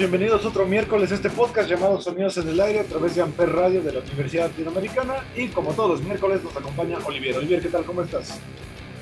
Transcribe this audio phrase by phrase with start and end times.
[0.00, 3.52] Bienvenidos otro miércoles a este podcast llamado Sonidos en el Aire a través de Amper
[3.52, 7.36] Radio de la Universidad Latinoamericana y como todos los miércoles nos acompaña Olivier.
[7.36, 7.84] Olivier, ¿qué tal?
[7.84, 8.40] ¿Cómo estás?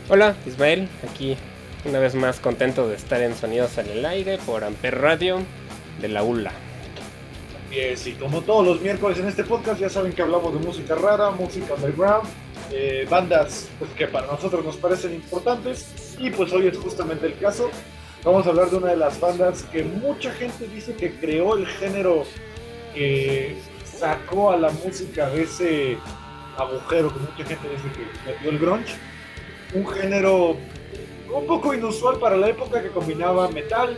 [0.09, 1.37] Hola, Ismael, aquí
[1.85, 5.39] una vez más contento de estar en Sonidos en el Aire por Amper Radio
[6.01, 6.51] de la ULA.
[7.71, 10.97] Bien, sí, como todos los miércoles en este podcast ya saben que hablamos de música
[10.97, 12.29] rara, música underground,
[12.73, 17.39] eh, bandas pues, que para nosotros nos parecen importantes y pues hoy es justamente el
[17.39, 17.71] caso.
[18.25, 21.67] Vamos a hablar de una de las bandas que mucha gente dice que creó el
[21.67, 22.25] género
[22.93, 25.99] que sacó a la música de ese
[26.57, 28.97] agujero que mucha gente dice que metió el grunge.
[29.73, 30.57] Un género
[31.33, 33.97] un poco inusual para la época que combinaba metal,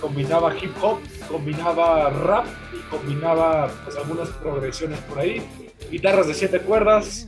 [0.00, 5.42] combinaba hip hop, combinaba rap y combinaba pues, algunas progresiones por ahí,
[5.90, 7.26] guitarras de siete cuerdas,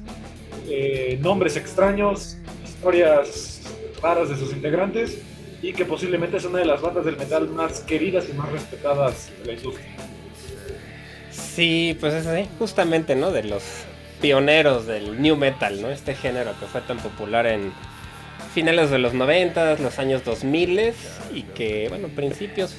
[0.69, 3.63] eh, nombres extraños, historias
[4.03, 5.23] raras de sus integrantes
[5.65, 9.31] y que posiblemente es una de las bandas del metal más queridas y más respetadas
[9.41, 9.87] de la industria.
[11.31, 13.31] Sí, pues es así, justamente, ¿no?
[13.31, 13.63] De los
[14.21, 15.91] pioneros del new metal, ¿no?
[15.91, 17.73] Este género que fue tan popular en
[18.53, 20.93] finales de los 90, los años 2000
[21.33, 22.75] y que, bueno, principios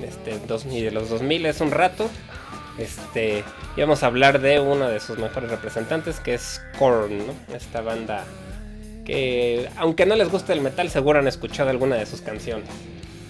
[0.00, 2.08] este, de los 2000 es un rato.
[2.78, 3.42] Este,
[3.76, 7.56] y vamos a hablar de uno de sus mejores representantes que es Korn, ¿no?
[7.56, 8.24] Esta banda
[9.08, 12.68] que aunque no les guste el metal, seguro han escuchado alguna de sus canciones.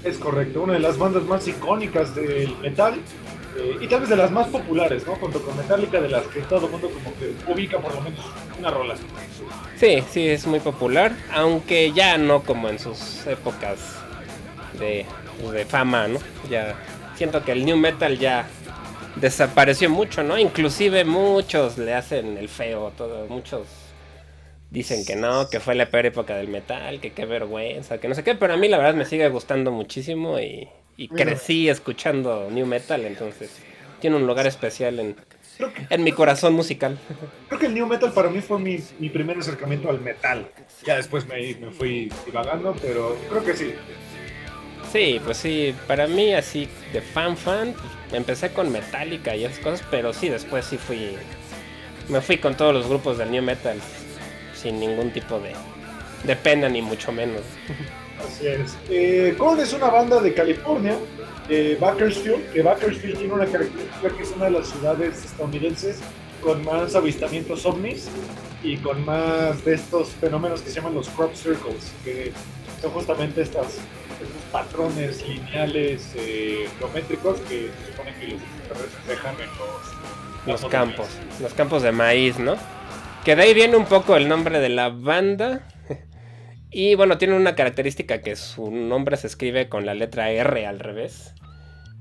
[0.05, 2.95] Es correcto, una de las bandas más icónicas del metal
[3.57, 5.15] eh, y tal vez de las más populares, ¿no?
[5.15, 8.25] Junto con Metallica, de las que todo el mundo como que ubica por lo menos
[8.59, 8.97] una rola.
[9.77, 13.79] Sí, sí, es muy popular, aunque ya no como en sus épocas
[14.81, 15.07] de,
[15.53, 16.19] de fama, ¿no?
[16.51, 16.75] Ya
[17.15, 18.49] siento que el new metal ya
[19.15, 20.39] desapareció mucho, ¿no?
[20.39, 23.63] Inclusive muchos le hacen el feo, todo, muchos
[24.71, 28.15] Dicen que no, que fue la peor época del metal, que qué vergüenza, que no
[28.15, 30.69] sé qué, pero a mí la verdad me sigue gustando muchísimo y,
[30.99, 33.51] y crecí escuchando new metal, entonces
[34.01, 35.17] tiene un lugar especial en,
[35.89, 36.99] en mi corazón musical.
[37.49, 40.47] Creo que el new metal para mí fue mi, mi primer acercamiento al metal.
[40.85, 43.75] Ya después me, me fui divagando, pero creo que sí.
[44.93, 47.75] Sí, pues sí, para mí así de fan fan,
[48.13, 51.17] empecé con Metallica y esas cosas, pero sí, después sí fui,
[52.09, 53.79] me fui con todos los grupos del new metal
[54.61, 55.53] sin ningún tipo de,
[56.25, 57.43] de pena ni mucho menos.
[58.27, 58.77] Así es.
[58.91, 60.97] Eh, Korn es una banda de California,
[61.49, 66.01] de Bakersfield, que Bakersfield tiene una característica que es una de las ciudades estadounidenses
[66.43, 68.09] con más avistamientos ovnis
[68.63, 72.33] y con más de estos fenómenos que se llaman los crop circles, que
[72.83, 79.35] son justamente estas, estos patrones lineales eh, geométricos que se supone que los extraterrestres dejan
[79.37, 79.49] en
[80.47, 81.09] los, los campos,
[81.41, 82.57] los campos de maíz, ¿no?
[83.29, 85.69] Que de ahí viene un poco el nombre de la banda.
[86.71, 90.81] Y bueno, tiene una característica que su nombre se escribe con la letra R al
[90.81, 91.35] revés.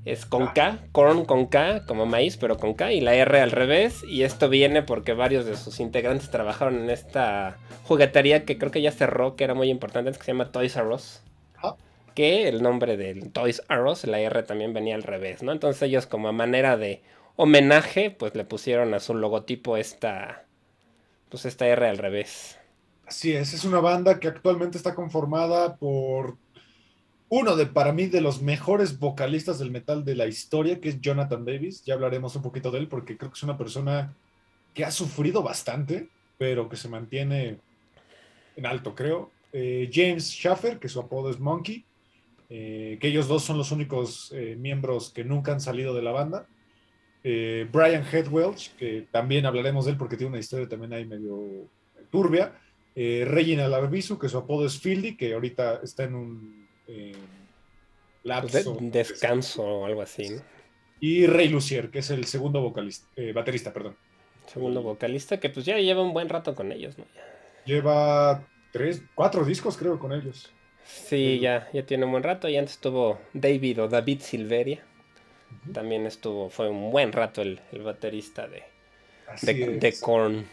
[0.06, 3.50] Es con K, corn con K, como maíz, pero con K, y la R al
[3.50, 4.02] revés.
[4.08, 8.80] Y esto viene porque varios de sus integrantes trabajaron en esta juguetería que creo que
[8.80, 11.20] ya cerró, que era muy importante, que se llama Toys R Us.
[12.14, 15.52] Que el nombre del Toys R Us, la R también venía al revés, ¿no?
[15.52, 17.02] Entonces ellos como a manera de
[17.36, 20.46] homenaje, pues le pusieron a su logotipo esta,
[21.30, 22.58] pues esta R al revés.
[23.06, 26.36] Así es, es una banda que actualmente está conformada por
[27.30, 31.00] uno de, para mí, de los mejores vocalistas del metal de la historia, que es
[31.00, 31.84] Jonathan Davis.
[31.84, 34.14] Ya hablaremos un poquito de él porque creo que es una persona
[34.72, 36.08] que ha sufrido bastante,
[36.38, 37.58] pero que se mantiene
[38.56, 39.30] en alto, creo.
[39.52, 41.84] Eh, James Schaffer, que su apodo es Monkey,
[42.50, 46.12] eh, que ellos dos son los únicos eh, miembros que nunca han salido de la
[46.12, 46.46] banda.
[47.30, 51.68] Eh, Brian Headwelch, que también hablaremos de él porque tiene una historia también ahí medio
[52.10, 52.54] turbia,
[52.94, 57.12] eh, Reginald Arbizu, que su apodo es Fieldy, que ahorita está en un eh,
[58.22, 58.78] lapso.
[58.80, 60.36] descanso o algo así,
[61.00, 63.94] Y Ray Lucier, que es el segundo vocalista, eh, baterista, perdón.
[64.46, 67.04] Segundo vocalista, que pues ya lleva un buen rato con ellos, ¿no?
[67.66, 68.42] Lleva
[68.72, 70.50] tres, cuatro discos creo con ellos.
[70.84, 72.48] Sí, ya, ya tiene un buen rato.
[72.48, 74.82] Y antes estuvo David o David Silveria.
[75.72, 78.62] También estuvo, fue un buen rato el, baterista de,
[79.42, 80.46] de, Korn.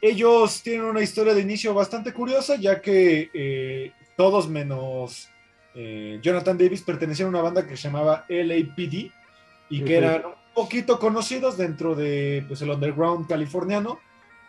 [0.00, 5.28] Ellos tienen una historia de inicio bastante curiosa, ya que eh, todos menos
[5.74, 9.10] eh, Jonathan Davis pertenecían a una banda que se llamaba LAPD
[9.70, 14.00] y que eran un poquito conocidos dentro de pues, el underground californiano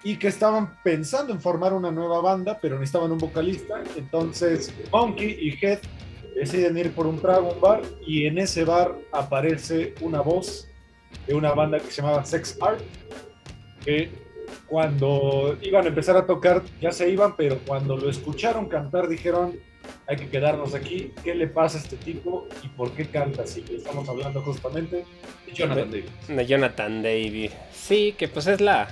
[0.04, 3.84] y que estaban pensando en formar una nueva banda, pero necesitaban un vocalista.
[3.96, 5.80] Entonces, Monkey y Head
[6.42, 10.68] deciden ir por un trago, un bar, y en ese bar aparece una voz
[11.28, 12.82] de una banda que se llamaba Sex Art,
[13.86, 14.10] que
[14.66, 19.60] cuando iban a empezar a tocar ya se iban, pero cuando lo escucharon cantar dijeron,
[20.08, 23.64] hay que quedarnos aquí, ¿qué le pasa a este tipo y por qué canta así?
[23.72, 25.06] Estamos hablando justamente
[25.46, 26.28] de Jonathan Davis.
[26.28, 27.52] De Jonathan Davis.
[27.72, 28.88] Sí, que pues es la...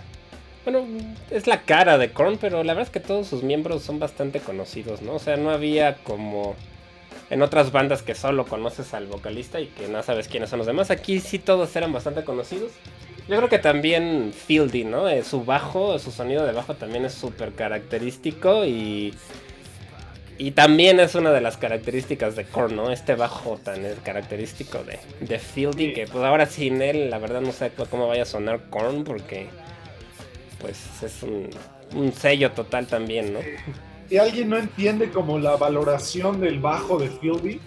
[0.66, 0.86] Bueno,
[1.32, 4.40] es la cara de Korn, pero la verdad es que todos sus miembros son bastante
[4.40, 5.16] conocidos, ¿no?
[5.16, 6.56] O sea, no había como
[7.30, 10.68] en otras bandas que solo conoces al vocalista y que no sabes quiénes son los
[10.68, 10.92] demás.
[10.92, 12.72] Aquí sí todos eran bastante conocidos.
[13.28, 15.08] Yo creo que también Fieldy, ¿no?
[15.08, 19.14] Eh, su bajo, su sonido de bajo también es súper característico y...
[20.42, 22.92] Y también es una de las características de Korn, ¿no?
[22.92, 27.52] Este bajo tan característico de, de Fieldy, que pues ahora sin él, la verdad no
[27.52, 29.50] sé cómo vaya a sonar Korn, porque
[30.62, 31.50] pues es un,
[31.94, 33.40] un sello total también, ¿no?
[34.10, 37.60] Si alguien no entiende como la valoración del bajo de Philby,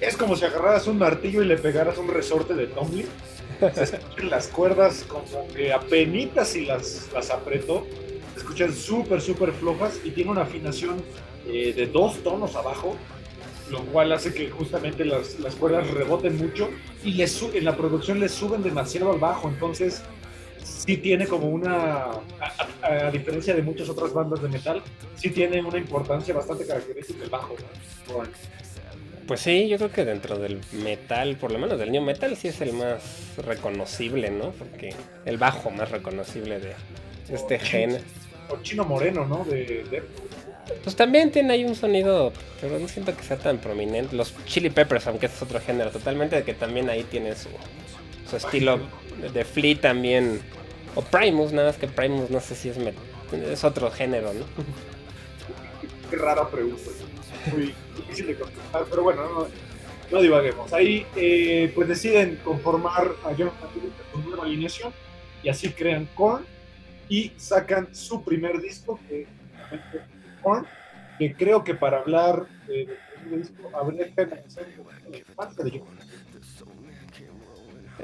[0.00, 3.06] es como si agarraras un martillo y le pegaras un resorte de Tomlin.
[4.30, 7.86] las cuerdas como que apenitas y las, las apretó.
[8.34, 11.02] Se escuchan súper, súper flojas y tiene una afinación
[11.46, 12.96] eh, de dos tonos abajo,
[13.70, 16.68] lo cual hace que justamente las, las cuerdas reboten mucho
[17.02, 17.24] y le
[17.54, 19.48] en la producción le suben demasiado al bajo.
[19.48, 20.02] Entonces,
[20.76, 22.10] sí tiene como una,
[22.82, 24.82] a, diferencia de muchas otras bandas de metal,
[25.16, 27.56] sí tiene una importancia bastante característica el bajo.
[29.26, 32.48] Pues sí, yo creo que dentro del metal, por lo menos del new metal, sí
[32.48, 34.52] es el más reconocible, ¿no?
[34.52, 34.94] Porque
[35.24, 36.74] el bajo más reconocible de
[37.28, 37.98] este gen.
[38.48, 39.44] O Chino Moreno, ¿no?
[39.44, 40.04] De,
[40.84, 44.14] Pues también tiene ahí un sonido, pero no siento que sea tan prominente.
[44.14, 47.48] Los Chili Peppers, aunque es otro género totalmente, que también ahí tiene su,
[48.30, 48.78] su estilo
[49.32, 50.40] de Flea también
[50.96, 52.78] o Primus, nada más que Primus no sé si es,
[53.32, 54.44] es otro género, ¿no?
[56.10, 56.90] Qué rara pregunta.
[57.52, 59.46] Muy difícil de contestar, pero bueno,
[60.10, 60.72] no, divaguemos.
[60.72, 63.68] Ahí eh, pues deciden conformar a Jonathan
[64.12, 64.92] con nueva alineación
[65.42, 66.44] y así crean Korn
[67.08, 69.26] y sacan su primer disco que
[70.42, 70.66] Korn,
[71.18, 72.88] que creo que para hablar de,
[73.30, 76.25] de disco habría que analizar de Jonathan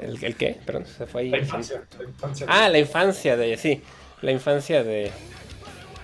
[0.01, 0.57] ¿El, ¿El, qué?
[0.65, 1.29] Perdón, se fue ahí.
[1.29, 2.45] La infancia, la infancia.
[2.49, 3.81] Ah, la infancia de, sí,
[4.21, 5.11] la infancia de,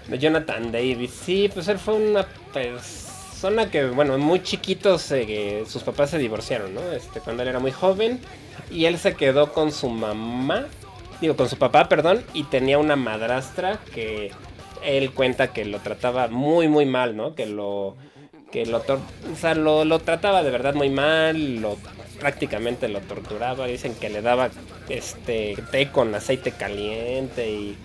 [0.07, 1.11] de Jonathan Davis.
[1.11, 6.73] Sí, pues él fue una persona que, bueno, muy chiquitos eh, sus papás se divorciaron,
[6.73, 6.91] ¿no?
[6.91, 8.19] Este, cuando él era muy joven
[8.71, 10.67] y él se quedó con su mamá,
[11.21, 14.31] digo, con su papá, perdón, y tenía una madrastra que
[14.83, 17.35] él cuenta que lo trataba muy, muy mal, ¿no?
[17.35, 17.95] Que lo
[18.51, 21.77] que lo, o sea, lo, lo, trataba de verdad muy mal, lo
[22.19, 24.49] prácticamente lo torturaba, dicen que le daba
[24.89, 27.77] este té con aceite caliente y,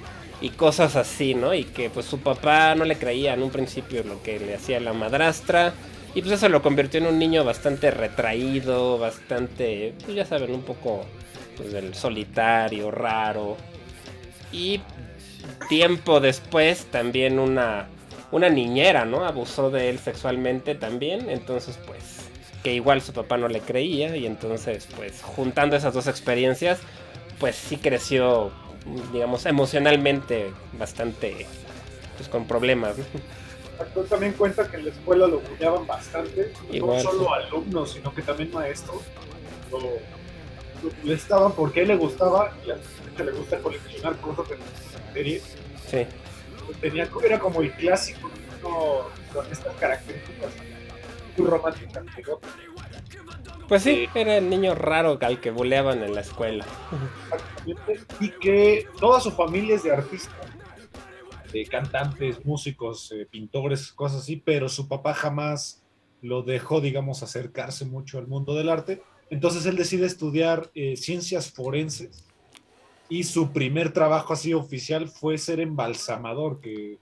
[0.58, 1.54] cosas así, ¿no?
[1.54, 4.78] Y que pues su papá no le creía en un principio lo que le hacía
[4.78, 5.72] la madrastra.
[6.14, 10.62] Y pues eso lo convirtió en un niño bastante retraído, bastante, pues ya saben, un
[10.62, 11.06] poco
[11.56, 13.56] pues, del solitario, raro.
[14.52, 14.82] Y
[15.70, 17.88] tiempo después también una,
[18.30, 19.24] una niñera, ¿no?
[19.24, 21.30] Abusó de él sexualmente también.
[21.30, 22.13] Entonces pues
[22.64, 26.80] que igual su papá no le creía y entonces pues juntando esas dos experiencias
[27.38, 28.50] pues sí creció
[29.12, 31.46] digamos emocionalmente bastante
[32.16, 32.96] pues con problemas.
[33.78, 38.22] Actor también cuenta que en la escuela lo cuidaban bastante, no solo alumnos, sino que
[38.22, 39.02] también maestros.
[39.70, 39.80] Lo,
[41.02, 42.76] lo estaban porque él le gustaba y a
[43.16, 44.56] que le gusta coleccionar cosas de
[45.12, 45.42] serie.
[45.90, 46.06] Sí.
[46.80, 48.30] Tenía, era como el clásico
[49.32, 50.52] con estas características
[51.36, 52.02] romántica.
[53.68, 56.66] Pues sí, era el niño raro al que buleaban en la escuela.
[58.20, 60.34] Y que toda su familia es de artistas,
[61.52, 65.82] de cantantes, músicos, eh, pintores, cosas así, pero su papá jamás
[66.20, 69.02] lo dejó, digamos, acercarse mucho al mundo del arte.
[69.30, 72.24] Entonces él decide estudiar eh, ciencias forenses
[73.08, 76.98] y su primer trabajo así oficial fue ser embalsamador, que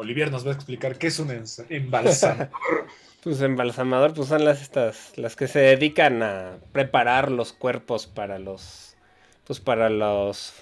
[0.00, 1.30] Olivier nos va a explicar qué es un
[1.68, 2.48] embalsamador.
[3.22, 8.38] pues embalsamador, pues son las estas, las que se dedican a preparar los cuerpos para
[8.38, 8.96] los,
[9.44, 10.54] pues para los,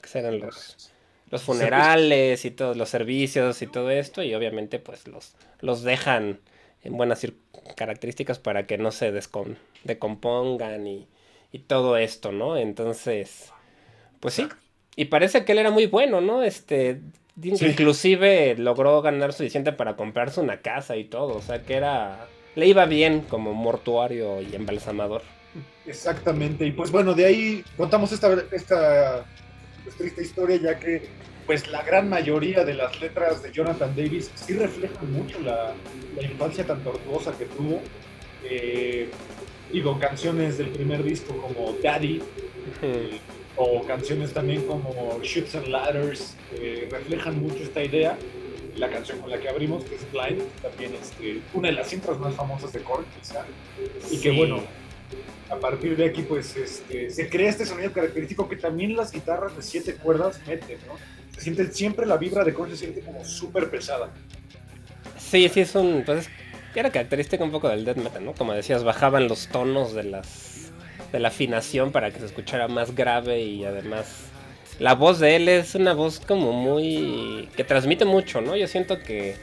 [0.00, 0.92] ¿qué serán los?
[1.28, 6.38] Los funerales y todos los servicios y todo esto, y obviamente pues los, los dejan
[6.84, 7.26] en buenas
[7.76, 9.12] características para que no se
[9.82, 11.08] decompongan y,
[11.50, 12.56] y todo esto, ¿no?
[12.56, 13.52] Entonces,
[14.20, 14.46] pues sí.
[14.94, 16.44] Y parece que él era muy bueno, ¿no?
[16.44, 17.00] Este,
[17.42, 21.36] inclusive logró ganar suficiente para comprarse una casa y todo.
[21.36, 22.26] O sea que era.
[22.54, 25.22] Le iba bien como mortuario y embalsamador.
[25.86, 26.66] Exactamente.
[26.66, 29.24] Y pues bueno, de ahí contamos esta, esta
[29.84, 31.02] pues, triste historia, ya que
[31.46, 35.72] pues la gran mayoría de las letras de Jonathan Davis sí reflejan mucho la,
[36.16, 37.80] la infancia tan tortuosa que tuvo.
[38.44, 39.08] Eh,
[39.72, 42.22] digo, canciones del primer disco como Daddy,
[43.58, 46.34] o canciones también como Shoots and Ladders,
[46.90, 48.16] reflejan mucho esta idea.
[48.76, 52.20] La canción con la que abrimos, que es Blind, también este, una de las intros
[52.20, 53.44] más famosas de Korn, quizá.
[54.08, 54.60] Y que bueno,
[55.50, 59.56] a partir de aquí pues este, se crea este sonido característico que también las guitarras
[59.56, 60.94] de siete cuerdas meten, ¿no?
[61.34, 64.10] Se siente siempre la vibra de Korn se siente como súper pesada.
[65.18, 66.04] Sí, sí, es un...
[66.06, 66.28] Pues,
[66.74, 68.34] era característica un poco del death metal, ¿no?
[68.34, 70.67] Como decías, bajaban los tonos de las
[71.12, 74.28] de la afinación para que se escuchara más grave y además
[74.78, 78.56] la voz de él es una voz como muy que transmite mucho, ¿no?
[78.56, 79.36] Yo siento que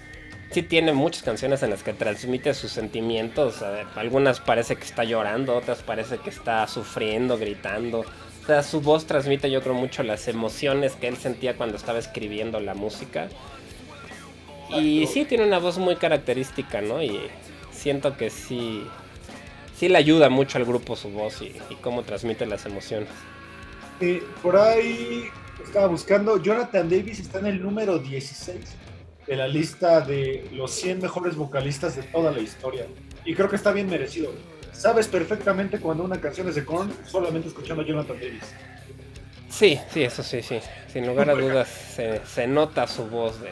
[0.51, 3.61] sí tiene muchas canciones en las que transmite sus sentimientos,
[3.95, 8.05] algunas parece que está llorando, otras parece que está sufriendo, gritando.
[8.43, 11.99] O sea, su voz transmite yo creo mucho las emociones que él sentía cuando estaba
[11.99, 13.27] escribiendo la música.
[14.69, 17.03] Y sí tiene una voz muy característica, ¿no?
[17.03, 17.19] Y
[17.71, 18.83] siento que sí
[19.75, 23.09] sí le ayuda mucho al grupo su voz y, cómo transmite las emociones.
[24.41, 25.25] por ahí
[25.63, 28.57] estaba buscando, Jonathan Davis está en el número 16
[29.27, 32.85] de la lista de los 100 mejores vocalistas de toda la historia.
[33.25, 34.31] Y creo que está bien merecido.
[34.71, 38.43] Sabes perfectamente cuando una canción es de Korn solamente escuchando a Jonathan Davis.
[39.49, 40.59] Sí, sí, eso sí, sí.
[40.91, 41.67] Sin lugar a dudas
[42.25, 43.51] se, nota su voz de,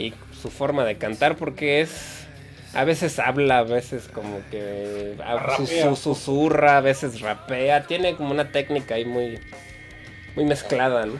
[0.00, 2.23] y su forma de cantar porque es
[2.74, 5.16] a veces habla, a veces como que
[5.96, 7.86] susurra, a veces rapea.
[7.86, 9.38] Tiene como una técnica ahí muy,
[10.34, 11.14] muy mezclada, ¿no?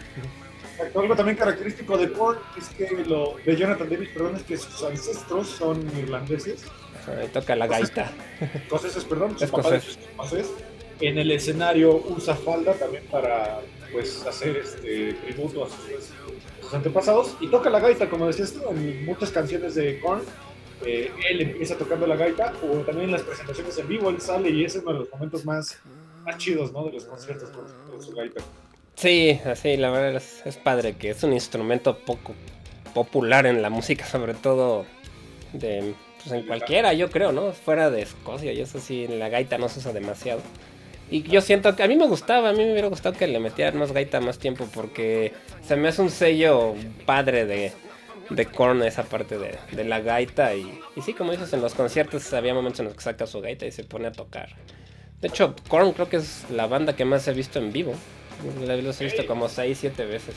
[1.01, 4.83] Algo también característico de Korn es que lo de Jonathan Davis, perdón, es que sus
[4.83, 6.65] ancestros son irlandeses.
[7.07, 8.11] Ahí toca la gaita.
[8.55, 9.81] Escoceses, perdón, papá
[11.01, 13.61] En el escenario usa falda también para
[13.93, 16.11] pues hacer este tributo a sus,
[16.61, 20.23] sus antepasados y toca la gaita, como decías tú, en muchas canciones de Korn
[20.85, 24.51] eh, él empieza tocando la gaita, o también en las presentaciones en vivo él sale
[24.51, 25.79] y ese es uno de los momentos más,
[26.25, 26.85] más chidos, ¿no?
[26.85, 28.43] De los conciertos con, su gaita.
[28.97, 32.35] Sí, así, la verdad es, padre que es un instrumento poco
[32.93, 34.85] popular en la música, sobre todo
[35.53, 37.53] de, pues en cualquiera, yo creo, ¿no?
[37.53, 40.41] Fuera de Escocia y eso sí, la gaita no se usa demasiado.
[41.11, 43.39] Y yo siento que a mí me gustaba, a mí me hubiera gustado que le
[43.39, 47.73] metieran más gaita más tiempo porque se me hace un sello padre de,
[48.31, 50.55] de Korn esa parte de, la gaita.
[50.55, 53.41] Y, y, sí, como dices, en los conciertos había momentos en los que saca su
[53.41, 54.51] gaita y se pone a tocar.
[55.21, 57.95] De hecho, Korn creo que es la banda que más he visto en vivo.
[58.61, 60.35] Los he visto como 6, 7 veces.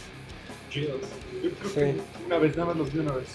[2.25, 3.27] una vez, nada más los vi una vez.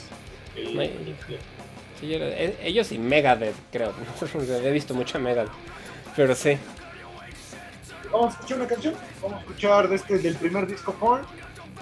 [2.04, 3.92] Eh, ellos y Megadeth, creo.
[4.64, 5.52] he visto mucho a Megadeth.
[6.16, 6.56] Pero sí.
[8.10, 8.94] Vamos a escuchar una canción.
[9.22, 11.22] Vamos a escuchar de este, del primer disco Korn,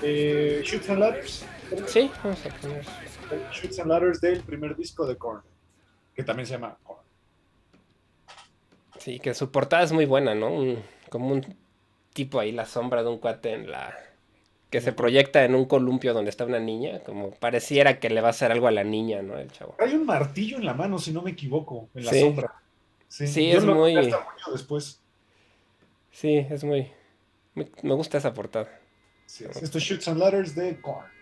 [0.03, 1.45] eh, Shoots and Ladders.
[1.87, 2.85] Sí, vamos a poner.
[3.53, 5.43] Shoots and Ladders del primer disco de Korn,
[6.15, 7.01] que también se llama Korn.
[8.99, 10.77] Sí, que su portada es muy buena, ¿no?
[11.09, 11.57] como un
[12.13, 13.95] tipo ahí, la sombra de un cuate en la.
[14.71, 18.29] que se proyecta en un columpio donde está una niña, como pareciera que le va
[18.29, 19.39] a hacer algo a la niña, ¿no?
[19.39, 19.75] El chavo.
[19.79, 22.55] Hay un martillo en la mano, si no me equivoco, en la sombra.
[23.09, 24.13] Sí, es muy.
[24.53, 25.01] después.
[26.13, 26.91] Sí, es muy.
[27.55, 28.69] Me gusta esa portada.
[29.27, 31.20] Sí, estos Shoots and Ladders de Korn.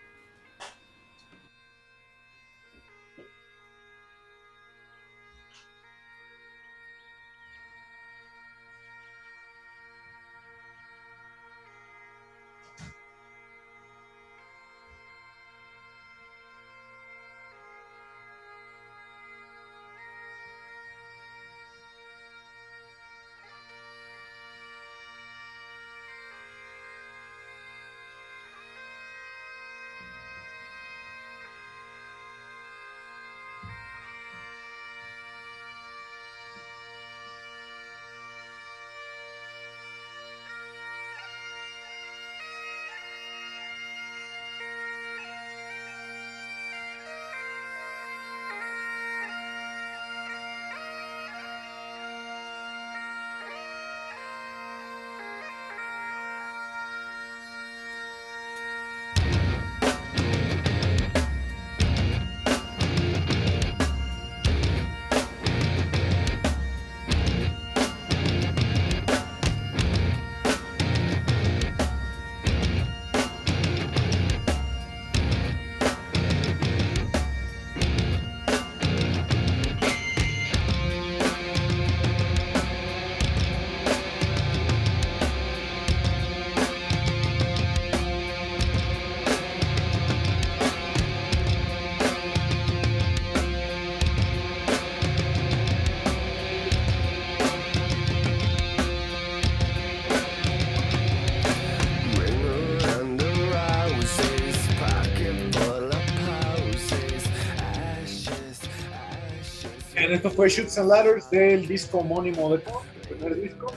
[110.09, 113.71] Bien, esto fue Shoots and Ladders del disco homónimo de Korn, el primer disco,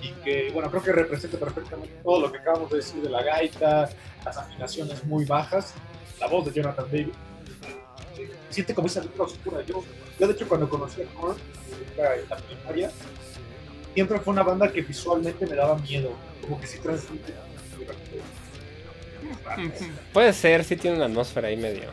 [0.00, 3.22] y que, bueno, creo que representa perfectamente todo lo que acabamos de decir de la
[3.22, 3.90] gaita,
[4.24, 5.74] las afinaciones muy bajas,
[6.18, 7.14] la voz de Jonathan Davis.
[8.48, 9.60] Siente como esa letra oscura.
[9.66, 9.84] Yo,
[10.18, 11.36] yo de hecho, cuando conocí a Korn,
[11.98, 12.90] en la primaria,
[13.92, 17.34] siempre fue una banda que visualmente me daba miedo, como que sí transmite.
[20.14, 21.90] Puede ser, sí tiene una atmósfera ahí medio,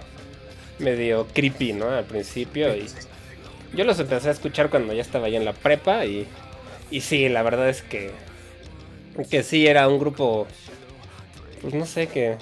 [0.79, 1.89] medio creepy, ¿no?
[1.89, 2.73] Al principio.
[2.73, 2.87] Y
[3.73, 6.27] yo los empecé a escuchar cuando ya estaba ahí en la prepa y,
[6.89, 8.11] y sí, la verdad es que,
[9.29, 10.47] que sí era un grupo,
[11.61, 12.37] pues no sé, que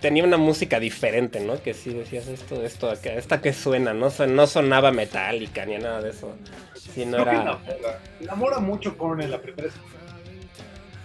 [0.00, 1.60] tenía una música diferente, ¿no?
[1.62, 6.00] Que sí decías esto, esto, acá, esta que suena, no, no sonaba metálica ni nada
[6.00, 6.34] de eso.
[6.74, 7.42] Sí, no Creo que era...
[7.42, 9.68] enamora, enamora mucho Korn la primera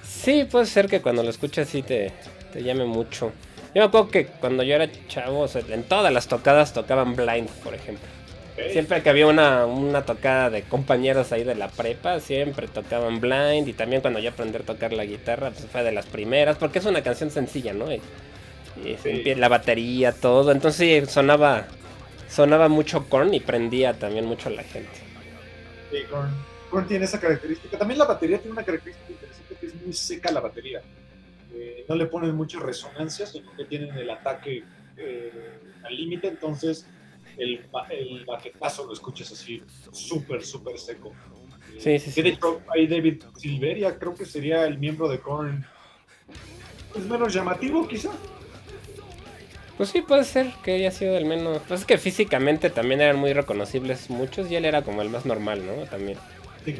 [0.03, 2.13] Sí, puede ser que cuando lo escuchas sí te,
[2.53, 3.31] te llame mucho.
[3.75, 7.15] Yo me acuerdo que cuando yo era chavo, o sea, en todas las tocadas tocaban
[7.15, 8.07] Blind, por ejemplo.
[8.71, 13.67] Siempre que había una, una tocada de compañeros ahí de la prepa, siempre tocaban Blind.
[13.67, 16.79] Y también cuando yo aprendí a tocar la guitarra, pues fue de las primeras, porque
[16.79, 17.91] es una canción sencilla, ¿no?
[17.91, 18.01] Y,
[18.85, 19.35] y Sí.
[19.35, 20.51] la batería, todo.
[20.51, 21.65] Entonces sonaba,
[22.29, 24.91] sonaba mucho Korn y prendía también mucho a la gente.
[25.91, 26.29] Sí, Korn,
[26.69, 27.77] Korn tiene esa característica.
[27.77, 30.81] También la batería tiene una característica interesante que es muy seca la batería.
[31.55, 34.63] Eh, no le ponen muchas resonancias, sino que tienen el ataque
[34.97, 35.31] eh,
[35.83, 36.85] al límite, entonces
[37.37, 41.09] el, el baquetazo lo escuchas así súper, súper seco.
[41.09, 42.21] Eh, Sí, sí, que sí.
[42.21, 45.65] de hecho, ahí David Silveria creo que sería el miembro de Korn
[46.93, 48.11] pues, menos llamativo, quizá.
[49.77, 51.61] Pues sí, puede ser que haya sido el menos.
[51.67, 55.25] Pues es que físicamente también eran muy reconocibles muchos y él era como el más
[55.25, 55.83] normal, ¿no?
[55.85, 56.17] También.
[56.63, 56.75] Sí,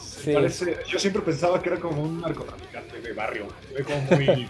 [0.00, 0.32] Sí.
[0.32, 3.46] parece- yo siempre pensaba que era como un narcotraficante de barrio.
[3.76, 4.48] Ve como muy,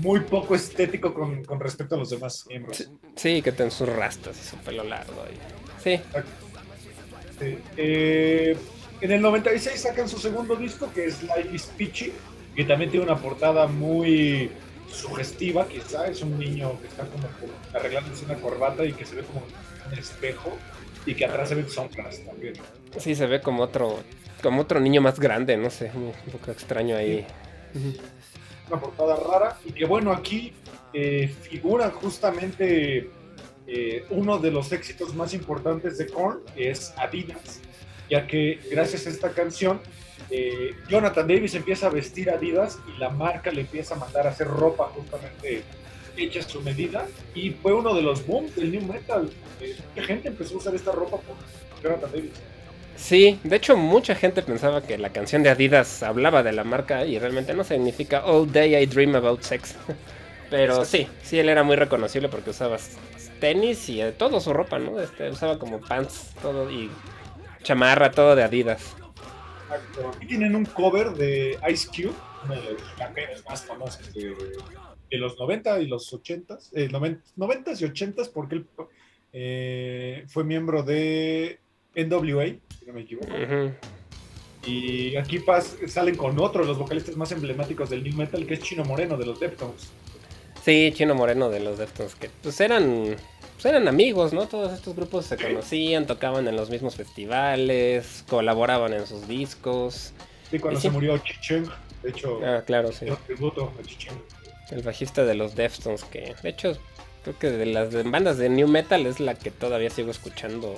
[0.00, 2.76] muy poco estético con, con respecto a los demás miembros.
[2.76, 2.84] Sí,
[3.16, 5.24] sí, que ten sus rastas y su pelo largo.
[5.32, 6.00] y- Sí,
[7.38, 7.56] Sí.
[7.78, 8.54] Eh,
[9.00, 12.12] en el 96 sacan su segundo disco, que es Life is Peachy,
[12.54, 14.50] que también tiene una portada muy
[14.92, 16.06] sugestiva, quizá.
[16.08, 17.26] Es un niño que está como
[17.72, 19.40] arreglándose una corbata y que se ve como
[19.90, 20.54] un espejo
[21.06, 22.54] y que atrás se ven sombras también.
[22.98, 24.00] sí se ve como otro,
[24.42, 27.24] como otro niño más grande, no sé, un poco extraño ahí.
[28.70, 30.52] Una portada rara y que bueno aquí
[30.92, 33.10] eh, figura justamente
[33.66, 37.60] eh, uno de los éxitos más importantes de Korn es Adidas
[38.08, 39.80] ya que gracias a esta canción
[40.30, 44.30] eh, Jonathan Davis empieza a vestir Adidas y la marca le empieza a mandar a
[44.30, 45.62] hacer ropa justamente
[46.16, 47.06] hecha a su medida.
[47.34, 49.28] Y fue uno de los booms del new metal.
[49.60, 51.36] Eh, mucha gente empezó a usar esta ropa por
[51.82, 52.32] Jonathan Davis
[53.00, 57.06] Sí, de hecho mucha gente pensaba que la canción de Adidas hablaba de la marca
[57.06, 59.76] y realmente no significa All Day I Dream About Sex.
[60.50, 62.98] Pero sí, sí, él era muy reconocible porque usaba s-
[63.38, 65.00] tenis y eh, todo su ropa, ¿no?
[65.00, 66.98] Este, usaba como pants, todo y
[67.62, 68.98] chamarra, todo de Adidas.
[69.68, 70.08] Exacto.
[70.10, 74.34] Aquí tienen un cover de Ice Cube, uno de los raperos más famosos de,
[75.10, 78.70] de los 90 y los 80, eh, 90, 90 y 80 porque él
[79.32, 81.62] eh, fue miembro de
[82.04, 82.44] NWA,
[82.78, 83.28] si no me equivoco.
[84.66, 88.54] Y aquí pas- salen con otro de los vocalistas más emblemáticos del New Metal, que
[88.54, 89.88] es Chino Moreno de los Deftones.
[90.62, 93.16] Sí, Chino Moreno de los Deftones, que pues eran,
[93.54, 94.46] pues eran amigos, ¿no?
[94.46, 95.44] Todos estos grupos se Sí.
[95.44, 100.12] conocían, tocaban en los mismos festivales, colaboraban en sus discos.
[100.52, 100.88] Y cuando Y sí.
[100.88, 101.64] se murió Chicheng,
[102.02, 103.06] de hecho, Ah, claro, sí.
[103.26, 104.20] tributo a Chicheng.
[104.70, 106.76] El bajista de los Deftones, que de hecho
[107.24, 110.74] creo que de las bandas de New Metal es la que todavía sigo escuchando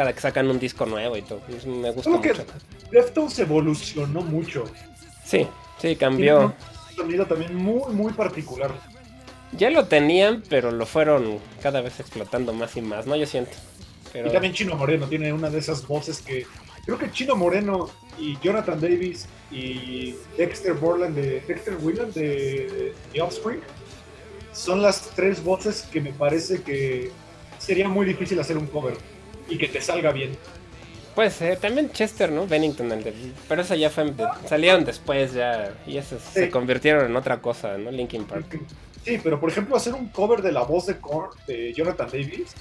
[0.00, 1.42] cada que sacan un disco nuevo y todo.
[1.66, 2.46] Me gusta que mucho.
[2.90, 4.64] Deftones evolucionó mucho.
[5.26, 6.40] Sí, sí, Tiene cambió.
[6.46, 8.72] un sonido también muy, muy particular.
[9.52, 13.14] Ya lo tenían, pero lo fueron cada vez explotando más y más, ¿no?
[13.14, 13.50] Yo siento.
[14.10, 14.30] Pero...
[14.30, 16.46] Y también Chino Moreno tiene una de esas voces que
[16.86, 23.20] creo que Chino Moreno y Jonathan Davis y Dexter Borland de Dexter Whelan de The
[23.20, 23.60] Offspring
[24.54, 27.10] son las tres voces que me parece que
[27.58, 28.96] sería muy difícil hacer un cover
[29.50, 30.36] y que te salga bien.
[31.14, 32.46] Pues eh, también Chester, ¿no?
[32.46, 33.12] Bennington, el de-
[33.48, 34.14] pero eso ya fue.
[34.48, 35.74] salieron después ya.
[35.86, 37.90] Y esos se convirtieron en otra cosa, ¿no?
[37.90, 38.58] Linkin Park.
[39.04, 42.52] Sí, pero por ejemplo hacer un cover de la voz de Korn de Jonathan Davis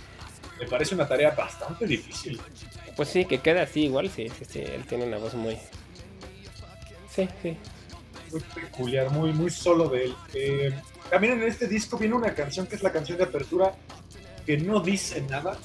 [0.60, 2.40] me parece una tarea bastante difícil.
[2.96, 4.60] Pues sí, que queda así igual, sí, sí, sí.
[4.60, 5.58] Él tiene una voz muy.
[7.14, 7.56] Sí, sí.
[8.32, 10.16] muy peculiar, muy, muy solo de él.
[10.34, 10.74] Eh,
[11.10, 13.74] también en este disco viene una canción que es la canción de apertura
[14.46, 15.58] que no dice nada,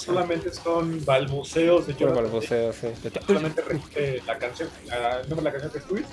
[0.00, 2.88] solamente son balbuceos de Jonathan balbuceo, sí.
[3.26, 6.08] Solamente repite la canción, la- el nombre de la canción que es Twist.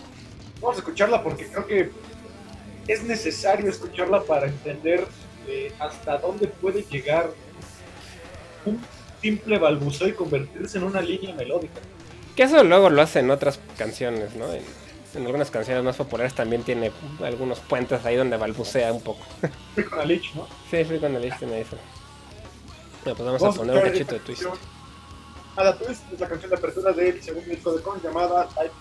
[0.62, 1.92] Vamos a escucharla porque creo que
[2.88, 5.06] es necesario escucharla para entender
[5.48, 7.30] eh, hasta dónde puede llegar
[8.66, 8.82] un
[9.22, 11.80] simple balbuceo y convertirse en una línea melódica.
[12.36, 14.52] Que eso luego lo hace en otras canciones, ¿no?
[14.54, 14.62] En,
[15.16, 16.92] en algunas canciones más populares también tiene
[17.24, 19.26] algunos puentes ahí donde balbucea un poco.
[19.74, 20.48] Fui con Alich, ¿no?
[20.70, 21.78] Sí, Free con Alich tiene eso.
[23.16, 24.44] Bueno, pues vamos, a poner un cachito de twist.
[25.56, 28.74] Ah, la twist es la canción de apertura del segundo disco de Korn llamada Life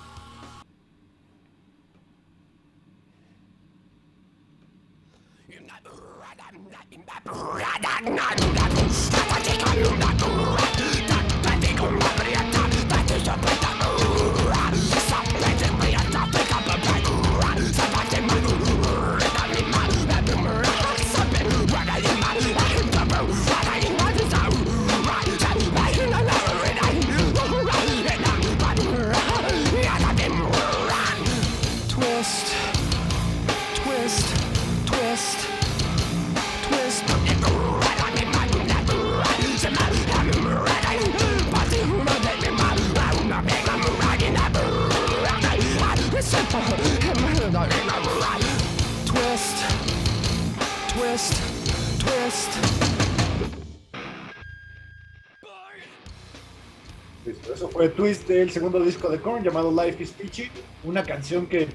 [57.77, 60.51] fue Twist del segundo disco de Korn llamado Life is Peachy,
[60.85, 61.69] una canción que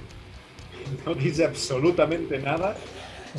[1.06, 2.76] no dice absolutamente nada,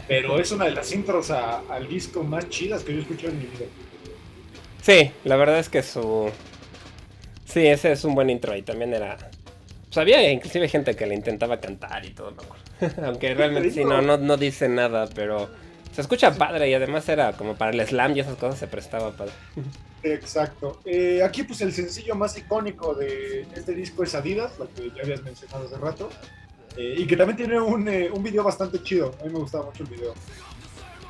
[0.06, 3.30] pero es una de las intros a- al disco más chidas que yo he escuchado
[3.32, 3.66] en mi vida.
[4.80, 6.30] Sí, la verdad es que su.
[7.44, 9.16] Sí, ese es un buen intro y también era.
[9.86, 13.02] Pues había inclusive gente que le intentaba cantar y todo, me acuerdo.
[13.08, 15.50] Aunque realmente sí, no, no, no dice nada, pero
[15.92, 19.12] se escucha padre y además era como para el slam y esas cosas se prestaba
[19.12, 19.32] padre.
[20.02, 20.80] Exacto.
[20.84, 25.02] Eh, aquí pues el sencillo más icónico de este disco es Adidas, lo que ya
[25.02, 26.10] habías mencionado hace rato,
[26.76, 29.14] eh, y que también tiene un, eh, un video bastante chido.
[29.20, 30.14] A mí me gustaba mucho el video.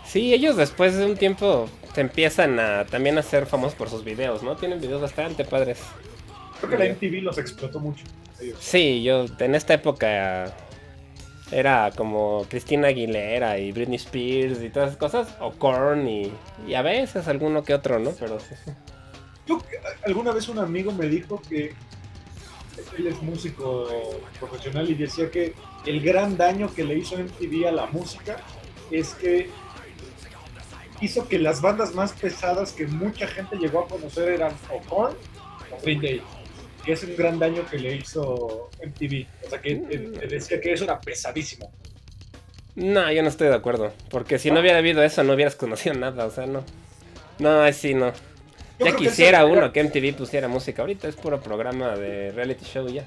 [0.05, 4.05] Sí, ellos después de un tiempo se empiezan a también a ser famosos por sus
[4.05, 4.57] videos, ¿no?
[4.57, 5.79] Tienen videos bastante padres.
[6.61, 8.05] Creo que la MTV los explotó mucho.
[8.40, 8.59] ellos.
[8.61, 10.53] Sí, yo en esta época
[11.53, 16.33] era como Cristina Aguilera y Britney Spears y todas esas cosas, o Korn y,
[16.75, 18.12] a veces alguno que otro, ¿no?
[18.19, 18.55] Pero sí.
[19.47, 19.59] Yo,
[20.07, 21.75] alguna vez un amigo me dijo que
[22.97, 23.87] él es músico
[24.38, 28.38] profesional y decía que el gran daño que le hizo MTV a la música
[28.91, 29.51] es que
[31.01, 35.17] hizo que las bandas más pesadas que mucha gente llegó a conocer eran o Korn
[35.71, 36.23] o Green Day.
[36.85, 39.27] Que es un gran daño que le hizo MTV.
[39.47, 41.73] O sea, que eh, eh, decía que eso era pesadísimo.
[42.75, 45.95] No, yo no estoy de acuerdo, porque si no hubiera habido eso no hubieras conocido
[45.95, 46.64] nada, o sea, no.
[47.38, 48.12] No, sí, no.
[48.79, 52.64] Yo Ya que quisiera uno que MTV pusiera música, ahorita es puro programa de reality
[52.64, 53.07] show ya.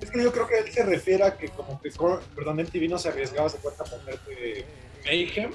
[0.00, 1.90] Es que yo creo que él se refiere a que como que
[2.34, 4.66] perdón, MTV no se arriesgaba se cuenta a ponerte
[5.04, 5.50] Mayhem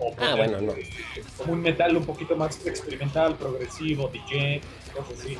[0.00, 0.74] o Ah, bueno, no.
[1.38, 4.60] como un metal un poquito más experimental, progresivo, DJ,
[4.92, 5.38] cosas así.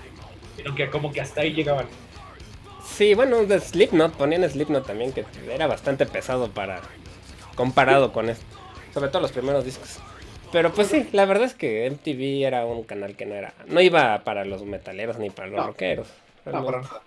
[0.56, 1.86] Sino que como que hasta ahí llegaban.
[2.84, 6.80] Sí, bueno, de Slipknot, ponían Slipknot también, que era bastante pesado para...
[7.54, 8.44] comparado con esto.
[8.92, 9.98] Sobre todo los primeros discos.
[10.52, 13.52] Pero pues sí, la verdad es que MTV era un canal que no era...
[13.66, 15.66] No iba para los metaleros ni para los No.
[15.66, 16.08] rockeros.
[16.44, 17.02] No, para nada.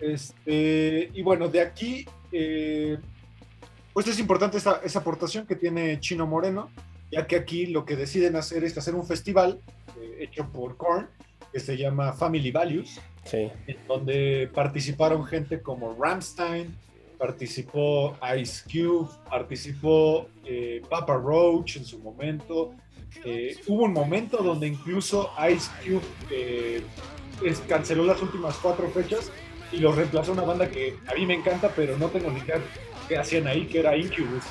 [0.00, 2.98] Este, y bueno, de aquí, eh,
[3.92, 6.70] pues es importante esa, esa aportación que tiene Chino Moreno,
[7.10, 9.60] ya que aquí lo que deciden hacer es hacer un festival
[10.00, 11.08] eh, hecho por Korn,
[11.54, 13.48] que se llama Family Values, Sí.
[13.68, 16.76] en donde participaron gente como Ramstein,
[17.16, 22.74] participó Ice Cube, participó eh, Papa Roach en su momento.
[23.24, 26.82] Eh, hubo un momento donde incluso Ice Cube eh,
[27.68, 29.30] canceló las últimas cuatro fechas
[29.70, 32.60] y lo reemplazó una banda que a mí me encanta, pero no tengo ni idea
[33.08, 34.42] qué hacían ahí, que era Incubus.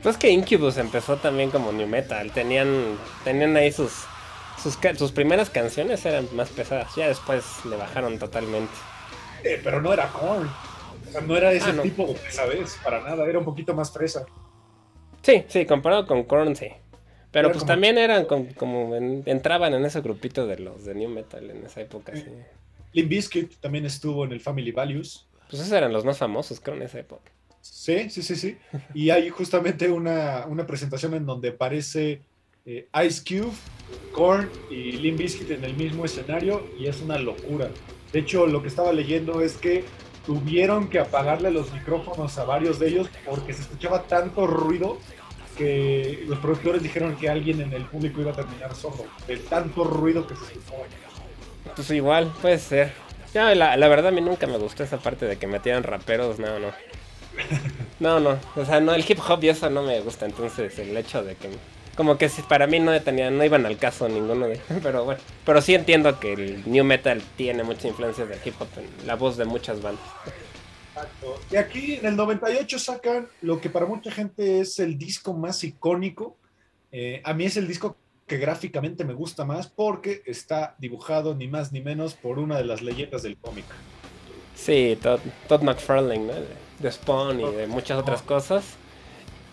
[0.00, 2.30] Pues que Incubus empezó también como New Metal.
[2.30, 4.04] Tenían, tenían ahí sus,
[4.96, 6.94] sus, primeras canciones eran más pesadas.
[6.96, 8.72] Ya después le bajaron totalmente.
[9.44, 10.48] Eh, pero no era Korn.
[11.08, 11.82] O sea, no era ese Ah, no.
[11.82, 14.26] tipo de pesadez, para nada, era un poquito más fresa.
[15.22, 16.68] Sí, sí, comparado con Korn, sí.
[17.32, 20.84] Pero Era pues como- también eran com- como, en- entraban en ese grupito de los
[20.84, 22.24] de New Metal en esa época, sí.
[22.92, 25.26] Limp Bizkit también estuvo en el Family Values.
[25.50, 27.30] Pues esos eran los más famosos, creo, en esa época.
[27.60, 28.58] Sí, sí, sí, sí.
[28.94, 32.22] Y hay justamente una, una presentación en donde aparece
[32.66, 33.52] eh, Ice Cube,
[34.12, 37.70] Korn y Limp Bizkit en el mismo escenario y es una locura.
[38.12, 39.84] De hecho, lo que estaba leyendo es que
[40.26, 44.98] tuvieron que apagarle los micrófonos a varios de ellos porque se escuchaba tanto ruido
[45.56, 49.84] que los productores dijeron que alguien en el público iba a terminar sordo de tanto
[49.84, 50.82] ruido que se escuchaba.
[51.74, 52.92] Pues igual, puede ser.
[53.32, 56.38] Ya, la, la verdad a mí nunca me gustó esa parte de que metieran raperos,
[56.38, 56.68] no, no.
[57.98, 60.94] No, no, o sea, no, el hip hop y eso no me gusta, entonces el
[60.98, 61.48] hecho de que
[61.96, 65.20] Como que para mí no tenía, no iban al caso ninguno de pero bueno.
[65.44, 69.16] Pero sí entiendo que el new metal tiene mucha influencia del hip hop en la
[69.16, 70.04] voz de muchas bandas.
[70.94, 71.40] Exacto.
[71.50, 75.64] Y aquí en el 98 sacan lo que para mucha gente es el disco más
[75.64, 76.36] icónico.
[76.92, 81.48] Eh, a mí es el disco que gráficamente me gusta más porque está dibujado ni
[81.48, 83.64] más ni menos por una de las leyendas del cómic.
[84.54, 86.34] Sí, Todd, Todd McFarlane, ¿no?
[86.34, 86.46] De,
[86.78, 88.64] de Spawn y de muchas otras cosas.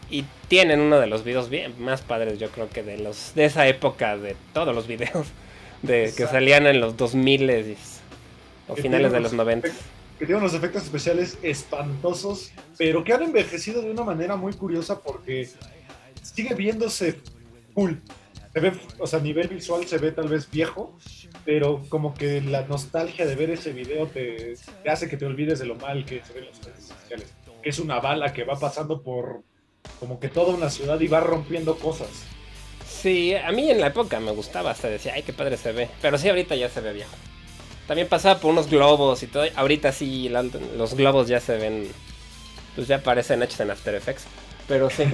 [0.09, 3.45] Y tienen uno de los videos bien más padres, yo creo que de los de
[3.45, 5.27] esa época, de todos los videos
[5.81, 7.77] de que salían en los 2000 y-
[8.67, 9.67] o Que finales de los unos 90.
[9.67, 9.73] efect-
[10.19, 15.01] Que tiene unos efectos especiales espantosos, pero que han envejecido de una manera muy curiosa
[15.01, 15.49] porque
[16.21, 17.19] sigue viéndose
[17.73, 17.99] cool.
[18.53, 20.95] Se ve, o sea, a nivel visual se ve tal vez viejo,
[21.43, 25.57] pero como que la nostalgia de ver ese video te, te hace que te olvides
[25.59, 27.33] de lo mal que se ven los efectos especiales.
[27.63, 29.41] Que es una bala que va pasando por
[30.03, 32.09] como que toda una ciudad y va rompiendo cosas.
[32.85, 35.87] Sí, a mí en la época me gustaba, hasta decía, ay, qué padre se ve.
[36.01, 37.13] Pero sí, ahorita ya se ve viejo.
[37.87, 39.45] También pasaba por unos globos y todo.
[39.55, 41.87] Ahorita sí, la- los globos ya se ven,
[42.75, 44.25] pues ya parecen hechos en After Effects.
[44.67, 45.03] Pero sí.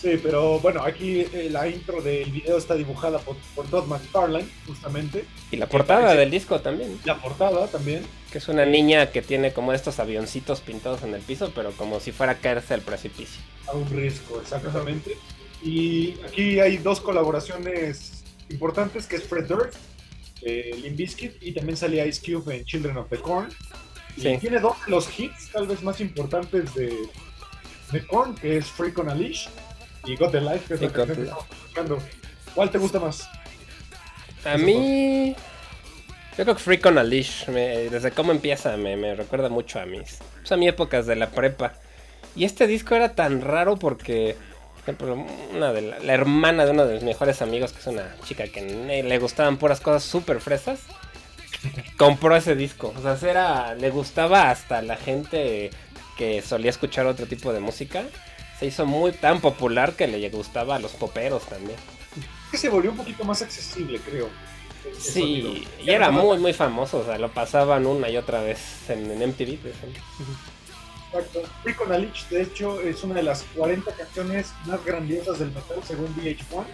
[0.00, 4.48] Sí, pero bueno, aquí eh, la intro del video está dibujada por, por Todd McFarlane,
[4.66, 5.26] justamente.
[5.50, 6.98] Y la portada parece- del disco también.
[7.04, 8.02] La portada también.
[8.30, 11.98] Que es una niña que tiene como estos avioncitos pintados en el piso, pero como
[12.00, 13.40] si fuera a caerse al precipicio.
[13.66, 15.16] A un riesgo, exactamente.
[15.62, 19.74] Y aquí hay dos colaboraciones importantes, que es Fred Durst,
[20.42, 23.48] eh, Limp Bizkit, y también salía Ice Cube en Children of the Corn.
[24.16, 24.38] Y Sí.
[24.40, 26.96] tiene dos de los hits tal vez más importantes de,
[27.92, 29.48] de Korn, que es Freak on a Leash
[30.06, 31.98] y Got the Life, que es la que estamos escuchando.
[32.54, 33.28] ¿Cuál te gusta más?
[34.44, 35.34] A mí.
[36.38, 40.18] Yo creo que Freak on a me- desde cómo empieza, me, recuerda mucho a mis.
[40.38, 41.74] Pues a mi épocas de la prepa.
[42.36, 44.36] Y este disco era tan raro porque.
[44.74, 48.16] Por ejemplo, una de la, hermana de uno de mis mejores amigos, que es una
[48.24, 48.62] chica que
[49.02, 50.80] le gustaban puras cosas súper fresas,
[51.98, 52.94] compró ese disco.
[52.96, 55.70] O sea, era, le gustaba hasta la gente
[56.16, 58.04] que solía escuchar otro tipo de música.
[58.58, 61.78] Se hizo muy tan popular que le gustaba a los poperos también.
[62.50, 64.28] Que se volvió un poquito más accesible, creo.
[64.98, 69.10] Sí, y era muy, muy famoso, o sea, lo pasaban una y otra vez en,
[69.10, 69.58] en MTV.
[69.58, 69.74] pues.
[71.12, 71.42] Exacto.
[71.92, 76.14] A Leash, de hecho, es una de las 40 canciones más grandiosas del metal según
[76.16, 76.64] VH1.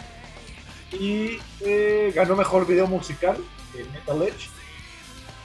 [1.01, 3.38] Y eh, ganó mejor video musical
[3.92, 4.49] Metal Edge.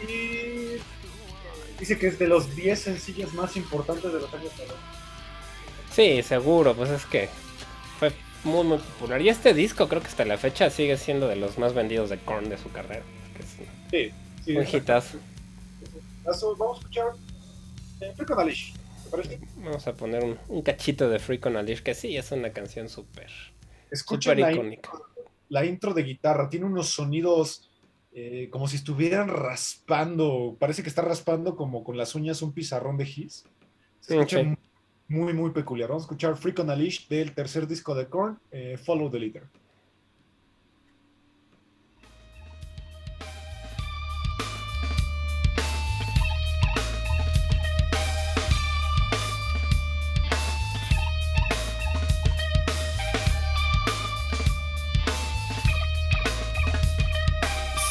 [0.08, 0.80] Y
[1.80, 4.76] dice que es de los 10 sencillos más importantes de los años 90.
[5.94, 7.30] Sí, seguro, pues es que
[8.00, 8.12] fue
[8.44, 9.22] muy, muy popular.
[9.22, 12.18] Y este disco creo que hasta la fecha sigue siendo de los más vendidos de
[12.20, 13.04] Korn de su carrera.
[13.36, 13.50] que es
[13.92, 14.14] Sí,
[14.46, 14.58] sí.
[14.58, 15.18] un hitazo.
[16.24, 17.14] Vamos a escuchar
[18.00, 18.74] eh, Freak on a Leash,
[19.04, 19.40] ¿te parece?
[19.58, 22.52] Vamos a poner un, un cachito de Freak on a Leash, que sí, es una
[22.52, 23.30] canción súper,
[24.38, 24.92] la, icónica.
[25.50, 27.70] la intro de guitarra, tiene unos sonidos
[28.14, 32.98] eh, como si estuvieran raspando, parece que está raspando como con las uñas un pizarrón
[32.98, 33.44] de His.
[34.00, 34.46] Se escucha Ok.
[34.46, 34.56] mu-
[35.12, 35.90] muy, muy peculiar.
[35.90, 39.44] Vamos a escuchar Freak on a del tercer disco de Korn, eh, Follow the Leader.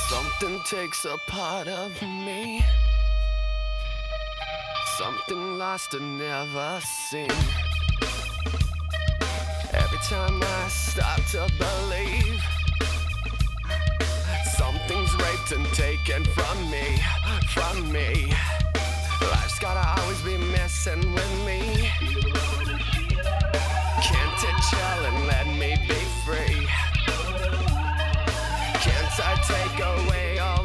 [0.09, 2.65] Something takes a part of me.
[5.01, 7.31] Something lost and never seen.
[9.73, 12.43] Every time I start to believe
[14.59, 17.01] something's raped and taken from me,
[17.49, 18.35] from me.
[19.23, 21.89] Life's gotta always be messing with me.
[24.03, 26.67] Can't it chill and let me be free?
[28.85, 30.60] Can't I take away all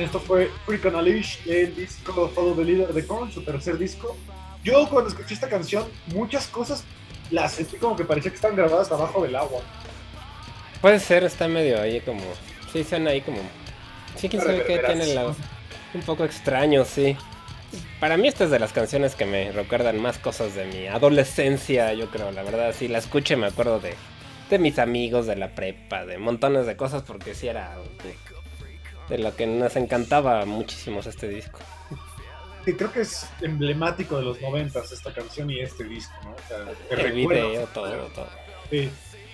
[0.00, 3.78] esto fue Freak on a Leash del disco Follow the Leader de Korn, su tercer
[3.78, 4.16] disco.
[4.62, 6.84] Yo cuando escuché esta canción, muchas cosas
[7.30, 9.60] las sentí como que parecía que estaban grabadas abajo del agua.
[10.80, 12.22] Puede ser, está medio ahí como.
[12.72, 13.38] Sí, suena ahí como.
[14.16, 15.34] Sí, quién sabe qué tiene la.
[15.94, 17.16] Un poco extraño, sí.
[18.00, 21.92] Para mí esta es de las canciones que me recuerdan más cosas de mi adolescencia,
[21.92, 23.94] yo creo, la verdad, sí, la escuché me acuerdo de,
[24.48, 28.14] de mis amigos, de la prepa, de montones de cosas, porque sí era de,
[29.08, 31.58] de lo que nos encantaba muchísimo este disco.
[32.64, 36.32] que creo que es emblemático de los noventas esta canción y este disco, ¿no?
[36.32, 38.28] O sea, te El recuerda- video, todo, todo.
[38.70, 38.90] Sí.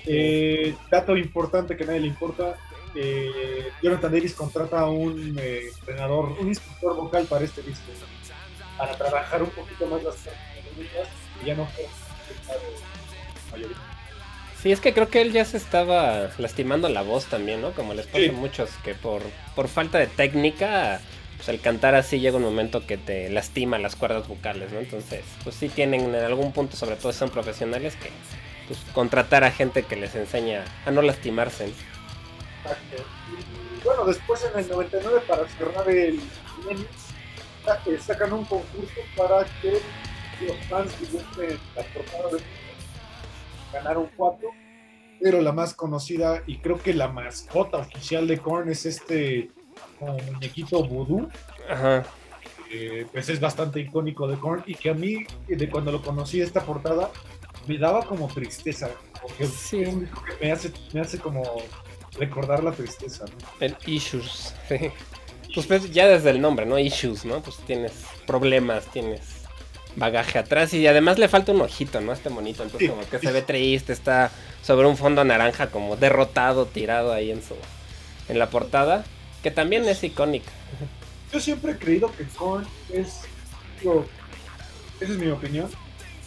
[0.07, 2.57] Eh, dato importante que a nadie le importa.
[2.97, 7.91] eh, Jonathan Davis contrata a un eh, entrenador, un instructor vocal para este disco,
[8.79, 10.15] para trabajar un poquito más las
[10.77, 11.09] melódicas
[11.43, 11.89] y ya no fue
[13.51, 13.77] mayoría.
[14.64, 17.72] Sí, es que creo que él ya se estaba lastimando la voz también, ¿no?
[17.72, 18.29] Como les pasa Sí.
[18.31, 19.20] a muchos, que por,
[19.55, 21.03] por falta de técnica,
[21.37, 24.79] pues el cantar así llega un momento que te lastima las cuerdas vocales, ¿no?
[24.79, 28.09] Entonces, pues sí tienen en algún punto, sobre todo si son profesionales, que
[28.66, 31.68] pues, contratar a gente que les enseña a no lastimarse.
[31.68, 31.74] Y
[33.85, 36.14] bueno, después en el 99, para cerrar el
[36.70, 39.72] eh, sacan un concurso para que
[40.46, 42.38] los fans dibujen las portadas de
[43.75, 44.49] ganaron cuatro,
[45.21, 49.51] pero la más conocida y creo que la mascota oficial de Korn es este
[49.99, 51.29] como muñequito voodoo,
[51.69, 52.05] Ajá.
[53.13, 56.61] pues es bastante icónico de Korn y que a mí, de cuando lo conocí esta
[56.63, 57.11] portada,
[57.67, 58.91] me daba como tristeza,
[59.23, 59.83] porque Sí.
[59.83, 61.43] es un disco que me hace, me hace como
[62.19, 63.33] recordar la tristeza, ¿no?
[63.61, 64.55] El issues.
[65.55, 66.77] Pues, pues, ya desde el nombre, ¿no?
[66.81, 67.41] Issues, ¿no?
[67.41, 67.93] Pues tienes
[68.27, 69.43] problemas, tienes
[69.96, 72.12] bagaje atrás y además le falta un ojito, ¿no?
[72.12, 74.30] Este monito, entonces como que se ve triste, está
[74.62, 77.54] sobre un fondo naranja como derrotado, tirado ahí en su
[78.28, 79.04] en la portada,
[79.42, 80.50] que también es icónica.
[81.33, 83.20] Yo siempre he creído que Korn es,
[85.00, 85.68] esa es mi opinión,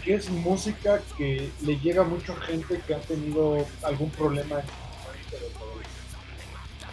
[0.03, 4.57] que es música que le llega a mucha gente que ha tenido algún problema.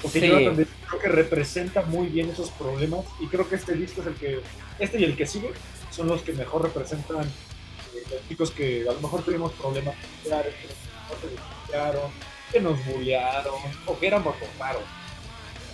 [0.00, 0.28] Porque Sí.
[0.28, 4.14] Davis creo que representa muy bien esos problemas y creo que este disco es el
[4.14, 4.40] que,
[4.78, 5.50] este y el que sigue
[5.94, 10.54] son los que mejor representan eh, los chicos que a lo mejor tuvimos problemas familiares,
[10.54, 12.10] que nos
[12.52, 13.54] que nos bullearon
[13.86, 14.82] o que éramos raros.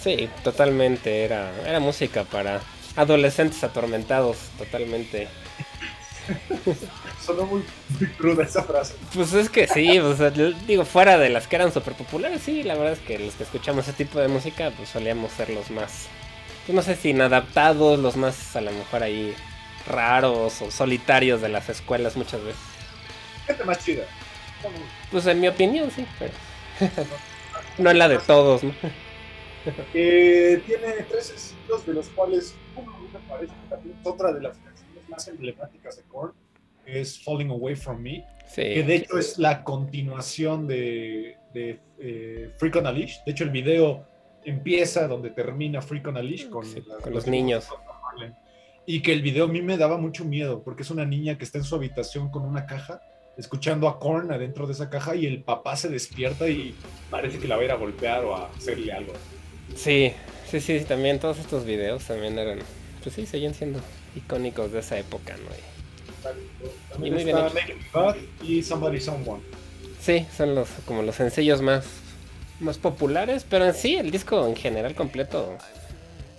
[0.03, 2.61] Sí, totalmente, era, era música para
[2.97, 5.29] adolescentes atormentados, totalmente.
[7.25, 7.63] Sonó muy,
[7.99, 8.95] muy cruda esa frase.
[9.15, 12.63] Pues es que sí, o sea, digo, fuera de las que eran súper populares, sí,
[12.63, 15.71] la verdad es que los que escuchamos ese tipo de música, pues solíamos ser los
[15.71, 16.07] más,
[16.65, 19.35] pues no sé si inadaptados, los más a lo mejor ahí
[19.91, 22.61] raros o solitarios de las escuelas muchas veces.
[23.47, 24.05] Gente más chida.
[25.11, 26.33] Pues en mi opinión, sí, pero
[27.79, 28.73] no en la de todos, ¿no?
[29.93, 34.41] Eh, tiene tres sencillos, de los cuales uno me parece que también es otra de
[34.41, 36.33] las canciones más emblemáticas de Korn,
[36.85, 38.25] que es Falling Away From Me,
[38.55, 43.23] que Sí, de hecho es la continuación de, de eh, Freak on a Leash.
[43.25, 44.07] De hecho, el video
[44.45, 47.69] empieza donde termina Freak on a Leash con, Sí, con los niños.
[48.87, 51.45] Y que el video a mí me daba mucho miedo, porque es una niña que
[51.45, 53.01] está en su habitación con una caja,
[53.37, 56.75] escuchando a Korn adentro de esa caja, y el papá se despierta y
[57.11, 59.13] parece que la va a ir a golpear o a hacerle algo.
[59.77, 60.13] sí,
[60.51, 62.59] sí, sí, también todos estos videos también eran,
[63.03, 63.81] pues sí, seguían siendo
[64.17, 65.45] icónicos de esa época, ¿no?
[65.55, 65.71] Y-
[66.93, 67.45] También Y está.
[67.55, 69.43] Make Bad y Somebody Someone.
[70.01, 71.87] Sí, son los como los sencillos más
[72.59, 75.57] más populares, pero en sí el disco en general completo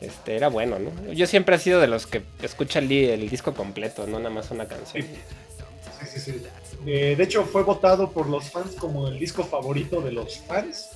[0.02, 1.14] este era bueno, ¿no?
[1.14, 4.32] Yo siempre he sido de los que escucha el, di- el disco completo, no nada
[4.34, 5.04] más una canción.
[5.04, 6.42] Sí, sí, sí.
[6.86, 10.90] Eh, de hecho, fue votado por los fans como el disco favorito de los fans.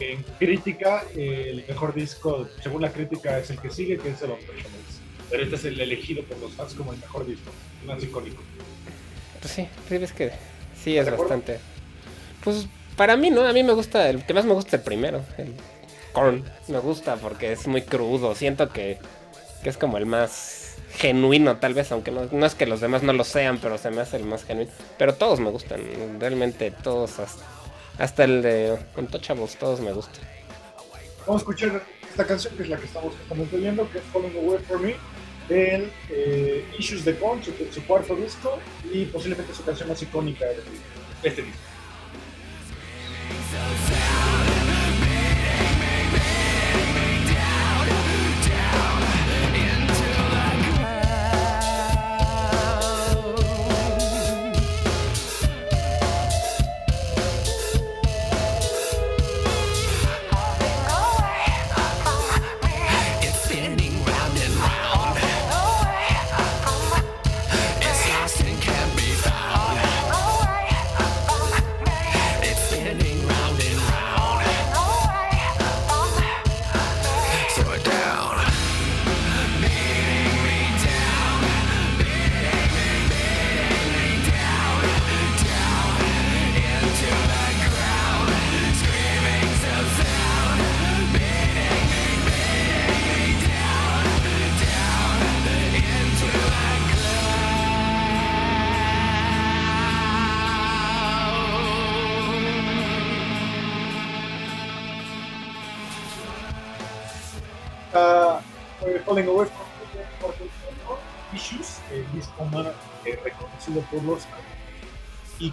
[0.00, 4.22] En crítica, eh, el mejor disco, según la crítica, es el que sigue, que es
[4.22, 5.00] el Unfortunates.
[5.30, 7.50] Pero este es el elegido por los fans como el mejor disco,
[7.86, 8.42] más icónico.
[9.40, 10.30] Pues sí, sí ves que
[10.82, 11.58] sí es bastante.
[12.42, 12.66] Pues
[12.96, 15.52] para mí no, a mí me gusta el que más me gusta el primero, el
[16.12, 16.44] Korn.
[16.68, 18.98] Me gusta porque es muy crudo, siento que,
[19.62, 23.02] que es como el más genuino tal vez, aunque no, no es que los demás
[23.02, 24.70] no lo sean, pero se me hace el más genuino.
[24.96, 25.80] Pero todos me gustan,
[26.18, 27.44] realmente todos, hasta,
[27.98, 30.24] hasta el de Untouchables, todos me gustan.
[31.26, 34.36] Vamos a escuchar esta canción, que es la que estamos justamente viendo, que es Falling
[34.36, 34.96] Away From Me,
[35.48, 38.58] del eh, Issues de Korn, su, su cuarto disco,
[38.92, 40.62] y posiblemente su canción más icónica de
[41.22, 41.58] este disco.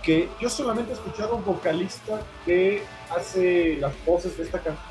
[0.05, 4.85] Que yo solamente he escuchado a un vocalista que hace las voces de esta canción.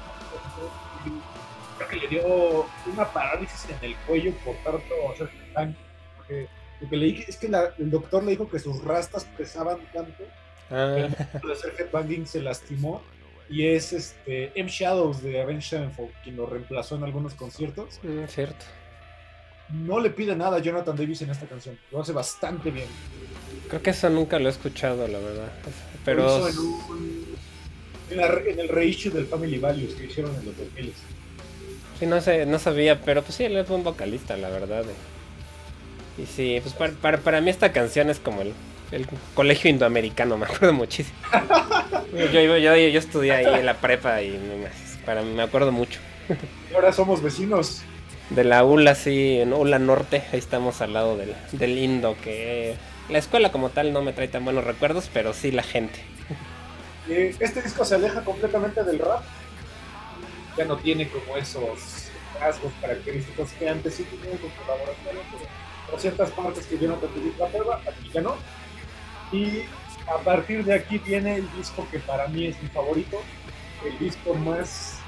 [1.77, 5.77] Creo que le dio una parálisis en el cuello por tanto hacer headbang,
[6.17, 6.49] porque
[6.81, 9.79] lo que le dije es que la- el doctor le dijo que sus rastas pesaban
[9.93, 10.25] tanto
[10.71, 10.97] Ah,
[11.41, 13.03] por hacer headbanging se lastimó
[13.51, 18.01] y es este M Shadows de Avenged Sevenfold quien lo reemplazó en algunos conciertos.
[18.03, 18.65] mm, cierto.
[19.71, 22.89] No le pide nada a Jonathan Davis en esta canción, lo hace bastante bien.
[23.69, 25.49] Creo que eso nunca lo he escuchado, la verdad.
[26.05, 27.25] Pero en, un-
[28.11, 30.93] en la re- en el reissue del Family Values que hicieron en los 2000.
[31.99, 34.85] sí, no sé, no sabía, pero pues sí, él es buen vocalista, la verdad.
[36.19, 38.53] Y, y sí, pues para, para, para mí esta canción es como el,
[38.93, 41.17] el colegio indoamericano, me acuerdo muchísimo.
[42.13, 42.27] Yo,
[42.59, 44.69] yo, yo estudié ahí en la prepa y me,
[45.05, 45.99] para, me acuerdo mucho.
[46.71, 47.83] Y ahora somos vecinos.
[48.31, 52.75] De la ULA, sí, en ULA Norte, ahí estamos al lado del, del Indo, que
[53.09, 56.01] la escuela como tal no me trae tan buenos recuerdos, pero sí la gente.
[57.09, 59.23] Eh, este disco se aleja completamente del rap.
[60.57, 62.09] Ya no tiene como esos
[62.41, 65.23] rasgos característicos que antes sí tenían con colaboraciones,
[65.87, 68.37] pero ciertas partes que Jonathan Davis la prueba, aquí ya no.
[69.33, 69.65] Y
[70.07, 73.21] a partir de aquí viene el disco que para mí es mi favorito,
[73.85, 74.99] el disco más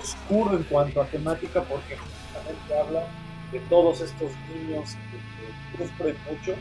[0.00, 3.06] oscuro en cuanto a temática, porque justamente habla
[3.52, 4.96] de todos estos niños
[5.76, 6.54] que sufren mucho.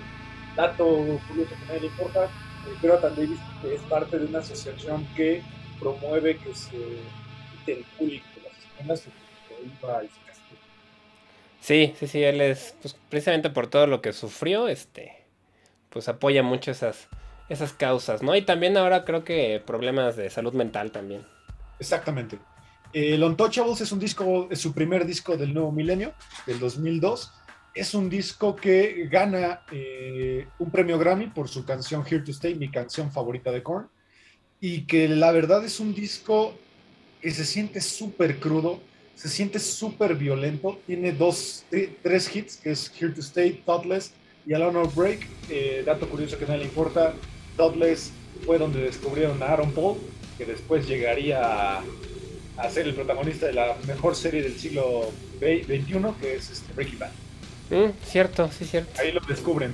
[0.56, 0.86] Dato
[1.28, 5.42] curioso que a nadie le importa, eh, Jonathan Davis es parte de una asociación que
[5.80, 6.78] promueve que se
[7.52, 10.62] quite el bullying de las escuelas y que se prohíba y se castigue.
[11.60, 15.24] Sí, sí, sí, él es, pues precisamente por todo lo que sufrió, este,
[15.90, 17.08] pues apoya mucho esas,
[17.50, 18.36] esas causas, ¿no?
[18.36, 21.26] Y también ahora creo que problemas de salud mental también.
[21.80, 22.40] Exactamente.
[22.94, 26.14] El Untouchables es un disco, es su primer disco del nuevo milenio,
[26.46, 27.32] del 2002.
[27.74, 32.54] Es un disco que gana eh, un premio Grammy por su canción Here to Stay,
[32.56, 33.88] mi canción favorita de Korn.
[34.62, 36.54] Y que la verdad es un disco
[37.22, 38.80] que se siente súper crudo,
[39.16, 40.80] se siente súper violento.
[40.86, 44.12] Tiene dos, tre- tres hits, que es Here to Stay, Thoughtless
[44.46, 45.28] y Alone Break.
[45.50, 47.16] Eh, dato curioso que nadie le importa,
[47.58, 48.12] Thoughtless
[48.46, 49.98] fue donde descubrieron a Aaron Paul,
[50.38, 51.84] que después llegaría a,
[52.58, 57.00] a ser el protagonista de la mejor serie del siglo XXI, que es este Breaking
[57.00, 57.12] Bad.
[57.74, 59.02] Mm, cierto, sí, cierto.
[59.02, 59.74] Ahí lo descubren.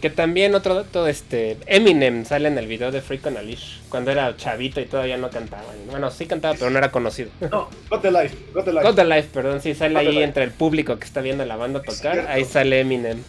[0.00, 3.78] Que también otro dato, este, Eminem sale en el video de Freak on a Leash,
[3.88, 5.62] cuando era chavito y todavía no cantaba.
[5.88, 7.30] Bueno, sí cantaba, pero no era conocido.
[7.40, 8.84] No, Got the Life, Got the Life.
[8.84, 11.82] God the Life, perdón, sí, sale ahí entre el público que está viendo la banda
[11.82, 13.22] tocar, ahí sale Eminem.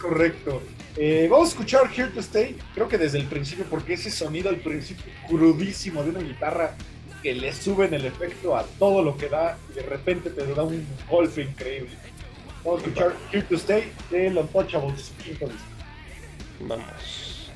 [0.00, 0.62] Correcto.
[0.96, 4.48] Eh, vamos a escuchar Here to Stay, creo que desde el principio, porque ese sonido
[4.48, 6.76] al principio crudísimo de una guitarra
[7.22, 10.62] que le suben el efecto a todo lo que da y de repente te da
[10.62, 11.90] un golpe increíble.
[12.64, 15.48] Vamos a escuchar Here to Stay de Los disco.
[16.60, 17.50] Vamos.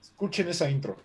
[0.00, 0.96] Escuchen esa intro.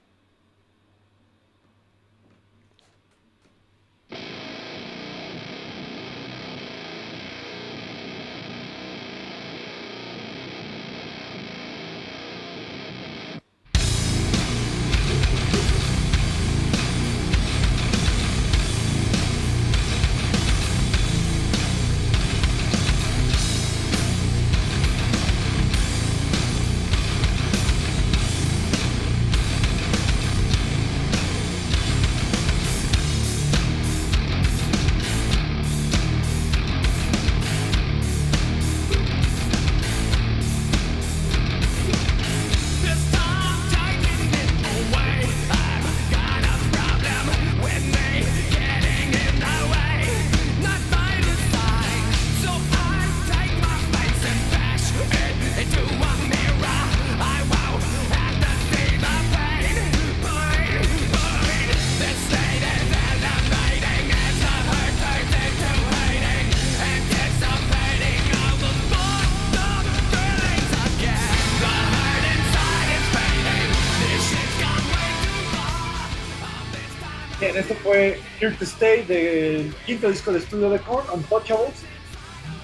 [78.46, 81.74] Here to Stay del quinto disco de estudio de Korn, Untouchables.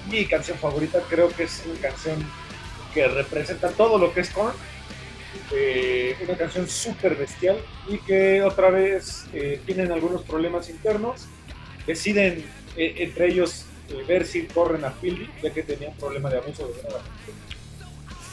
[0.08, 2.24] Mi canción favorita, creo que es una canción
[2.94, 4.54] que representa todo lo que es Korn.
[5.52, 7.56] Eh, una canción súper bestial
[7.88, 11.22] y que otra vez eh, tienen algunos problemas internos.
[11.84, 12.44] Deciden
[12.76, 13.64] eh, entre ellos
[14.06, 16.70] ver si corren a Philly, ya que tenían problema de abuso.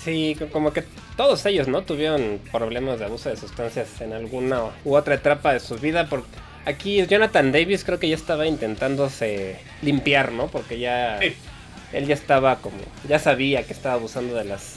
[0.04, 0.84] Sí, co- como que
[1.18, 1.82] todos ellos, ¿no?
[1.82, 6.08] Tuvieron problemas de abuso de sustancias en alguna u otra etapa de su vida.
[6.08, 6.28] Porque
[6.70, 10.48] aquí Jonathan Davis creo que ya estaba intentándose limpiar, ¿no?
[10.48, 11.36] Porque ya Sí.
[11.94, 14.76] él ya estaba como, ya sabía que estaba abusando de las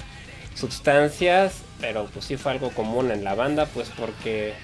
[0.54, 4.54] sustancias, pero pues sí fue algo común en la banda, pues porque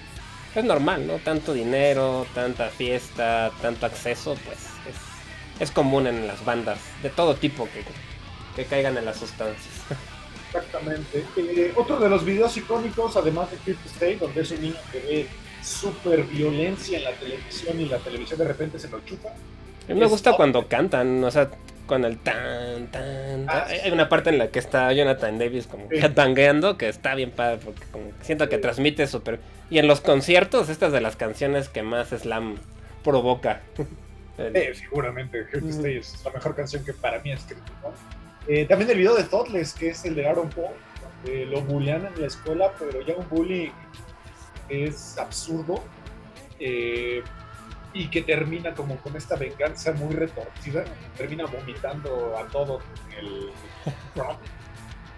[0.55, 1.15] es normal, ¿no?
[1.17, 4.59] Tanto dinero, tanta fiesta, tanto acceso, pues
[4.89, 7.83] es, es común en las bandas de todo tipo que,
[8.57, 9.75] que caigan en las sustancias.
[10.49, 11.25] Exactamente.
[11.37, 14.99] Eh, otro de los videos icónicos, además de Creep Stay, donde es un niño que
[15.01, 15.27] ve
[15.63, 19.31] super violencia en la televisión y la televisión de repente se lo chupa.
[19.31, 21.49] A mí me Es gusta cuando cantan, o sea,
[21.87, 23.47] con el tan, tan, tan.
[23.49, 23.77] Ah, sí.
[23.85, 25.99] Hay una parte en la que está Jonathan Davis como Sí.
[26.79, 28.63] que está bien padre porque como siento que Sí.
[28.63, 29.41] transmite súper.
[29.71, 32.57] Y en los conciertos, estas de las canciones que más slam
[33.05, 33.63] provoca.
[34.39, 35.73] El- seguramente, Creep Ujú.
[35.73, 37.63] Stay es la mejor canción que para mí ha escrito.
[37.83, 37.93] ¿no?
[38.47, 40.69] Eh, también el video de Thoughtless, que es el de Aaron Paul,
[41.25, 43.71] donde lo bullean en la escuela, pero ya un bullying
[44.69, 45.83] es absurdo.
[46.61, 47.23] eh,
[47.95, 50.85] y que termina como con esta venganza muy retorcida,
[51.17, 53.51] termina vomitando a todo en el.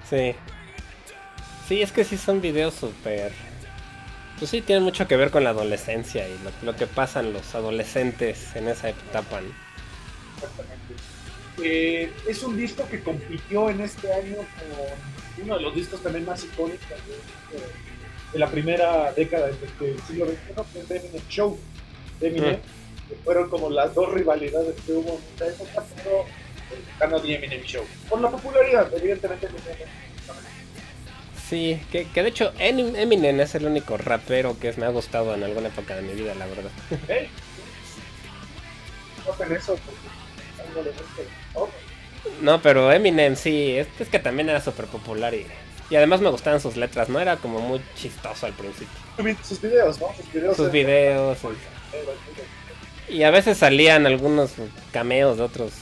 [0.08, 0.34] Sí.
[1.68, 3.32] Sí, es que sí son videos súper.
[4.38, 7.54] Pues sí, tienen mucho que ver con la adolescencia y lo, lo que pasan los
[7.54, 9.40] adolescentes en esa etapa.
[9.40, 9.48] ¿no?
[10.36, 10.94] Exactamente.
[11.62, 16.24] Eh, es un disco que compitió en este año con uno de los discos también
[16.24, 17.89] más icónicos de, de-
[18.32, 20.36] de la primera década del, del siglo XXI,
[20.72, 21.58] que es The Eminem Show.
[22.20, 22.56] de Eminem,
[23.08, 26.24] que fueron como las dos rivalidades que hubo en esa época, pero
[26.98, 27.84] ganó The Eminem Show.
[28.08, 29.46] Por la popularidad, evidentemente.
[29.46, 29.88] Eminem.
[31.48, 35.34] Sí, que, que de hecho Em- Eminem es el único rapero que me ha gustado
[35.34, 36.70] en alguna época de mi vida, la verdad.
[39.56, 39.76] Eso,
[40.74, 40.90] porque
[41.52, 41.68] todo.
[42.40, 45.46] No, pero Eminem sí, es, es que también era súper popular y,
[45.90, 47.20] y además me gustaban sus letras, ¿no?
[47.20, 48.94] Era como muy chistoso al principio.
[49.42, 50.06] Sus videos, ¿no?
[50.16, 50.56] Sus videos.
[50.56, 51.38] Sus videos
[53.08, 54.52] y, y a veces salían algunos
[54.92, 55.72] cameos de otros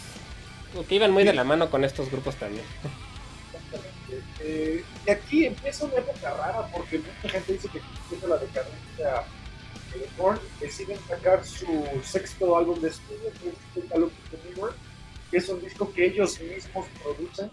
[0.88, 2.64] que iban muy de la mano con estos grupos también.
[4.40, 9.24] Eh, y aquí empieza una época rara porque mucha gente dice que empieza la decadencia
[9.94, 10.40] de Korn.
[10.60, 13.30] Deciden sacar su sexto álbum de estudio,
[13.74, 14.12] que es Look
[15.30, 17.50] que es un disco que ellos mismos producen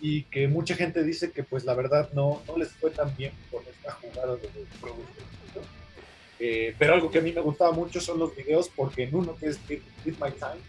[0.00, 3.32] y que mucha gente dice que pues la verdad no, no les fue tan bien
[3.50, 4.48] con esta jugada de
[4.80, 5.26] producción.
[5.54, 5.62] ¿no?
[6.38, 9.34] Eh, pero algo que a mí me gustaba mucho son los videos porque en uno
[9.36, 10.60] que es With My Time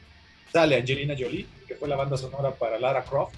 [0.51, 3.35] sale Angelina Jolie, que fue la banda sonora para Lara Croft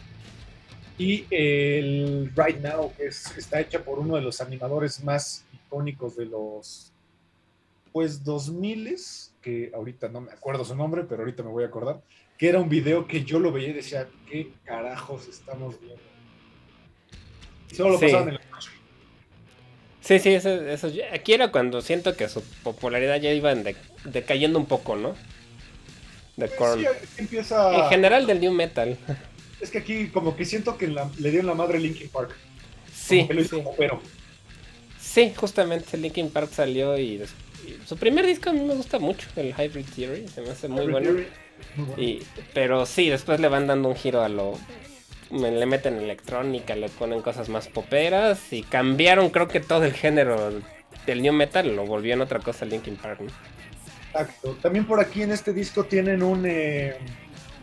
[0.98, 6.16] y el Right Now, que es- está hecha por uno de los animadores más icónicos
[6.18, 6.92] de los
[7.92, 8.96] pues 2000
[9.42, 12.00] que ahorita no me acuerdo su nombre, pero ahorita me voy a acordar,
[12.40, 16.02] que era un video que yo lo veía y decía, ¿qué carajos estamos viendo?
[17.72, 18.06] Y solo lo Sí.
[18.06, 18.70] pasaban en la noche.
[20.02, 23.76] Sí, sí, eso, aquí era cuando siento que su popularidad ya iba de-
[24.06, 25.16] decayendo un poco, ¿no?
[26.38, 26.80] De Korn.
[26.80, 27.76] Sí, aquí empieza...
[27.84, 28.98] En general del new metal.
[29.62, 32.34] Es que aquí como que siento que la- le dieron la madre Linkin Park.
[32.94, 33.62] Sí, lo hizo sí.
[33.62, 34.02] como pero.
[34.98, 37.22] Sí, justamente Linkin Park salió y,
[37.68, 40.70] y su primer disco a mí me gusta mucho, el Hybrid Theory, se me hace
[40.70, 41.12] muy bueno.
[41.12, 41.49] Muy bueno.
[41.98, 44.58] Y, pero sí, después le van dando un giro a lo...
[45.32, 49.94] me- Le meten electrónica, le ponen cosas más poperas y cambiaron creo que todo el
[49.94, 50.52] género
[51.06, 53.22] del new metal, lo volvió en otra cosa Linkin Park.
[53.22, 53.32] ¿no?
[54.14, 54.58] Exacto.
[54.62, 56.98] También por aquí en este disco tienen un, eh,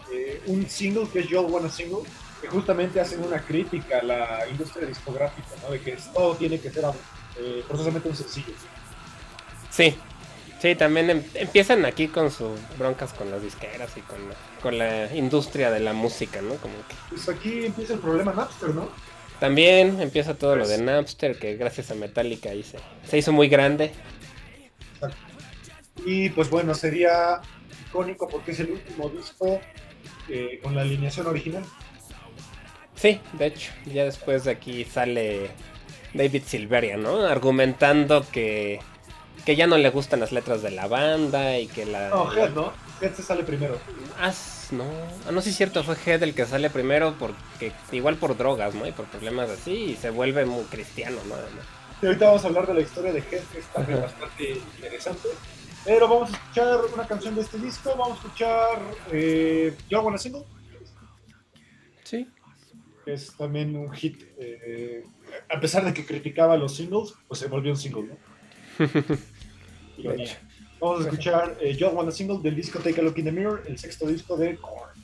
[0.08, 2.04] eh, un single que es Y'all Wanna Single,
[2.40, 5.70] que justamente hacen una crítica a la industria discográfica, ¿no?
[5.70, 6.84] De que todo tiene que ser
[7.36, 8.54] eh, forzosamente un sencillo.
[9.70, 9.96] Sí,
[10.70, 14.78] sí, también em- empiezan aquí con sus broncas con las disqueras y con la, con
[14.78, 16.54] la industria de la música, ¿no?
[16.56, 18.88] Como que Pues aquí empieza el problema Napster, ¿no?
[19.38, 23.48] también empieza todo lo de Napster, que gracias a Metallica ahí se, se hizo muy
[23.48, 23.92] grande.
[26.04, 27.40] Y pues bueno, sería
[27.88, 29.60] icónico porque es el último disco
[30.28, 31.64] eh, con la alineación original.
[32.94, 35.50] Sí, de hecho, ya después de aquí sale
[36.14, 37.20] David Silveria, ¿no?
[37.26, 38.80] Argumentando que,
[39.46, 42.10] que ya no le gustan las letras de la banda y que la...
[42.10, 42.72] No, Head, ¿no?
[43.00, 43.78] Head se sale primero.
[44.18, 44.32] Ah,
[44.72, 44.84] no,
[45.26, 48.74] ah, no, sí es cierto, fue Head el que sale primero porque igual por drogas,
[48.74, 48.86] ¿no?
[48.86, 51.36] Y por problemas así y se vuelve muy cristiano, ¿no?
[52.02, 55.28] Y ahorita vamos a hablar de la historia de Head, que es también bastante interesante.
[55.84, 57.90] Pero vamos a escuchar una canción de este disco.
[57.96, 58.80] Vamos a escuchar
[59.12, 60.42] eh, Y'all Wanna Single,
[62.02, 62.28] Sí.
[63.06, 64.24] es también un hit.
[64.38, 65.04] eh,
[65.48, 68.16] a pesar de que criticaba los singles, pues se volvió un single, ¿no?
[69.98, 70.38] Ironía.
[70.80, 73.64] Vamos a escuchar eh, Y'all Wanna Single del disco Take a Look in the Mirror,
[73.66, 74.96] el sexto disco de Korn.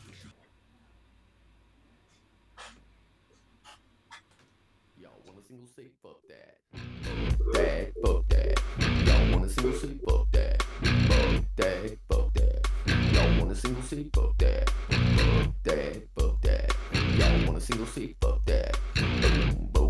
[6.28, 6.57] That.
[6.72, 8.61] Fuck that, fuck that.
[9.07, 10.62] Y'all want a single say fuck that.
[10.62, 12.68] Fuck that, fuck that.
[13.12, 14.11] Y'all want a single seat?
[14.14, 14.70] Fuck that.
[14.70, 16.76] Fuck that, fuck that.
[17.18, 18.16] Y'all want a single seat?
[18.20, 18.78] Fuck that.
[18.95, 19.82] Boom, boom,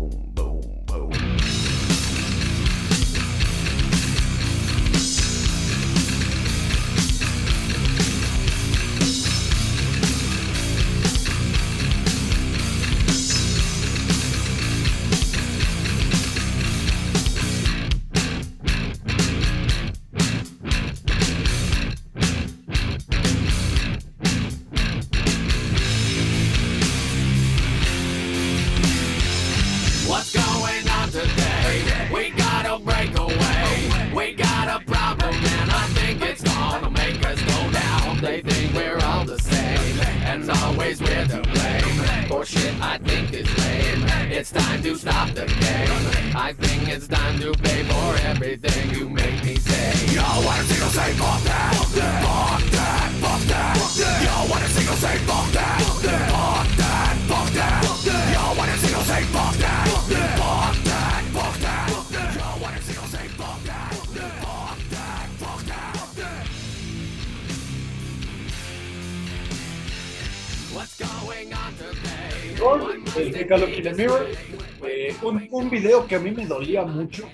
[76.13, 77.27] que a mí me dolía mucho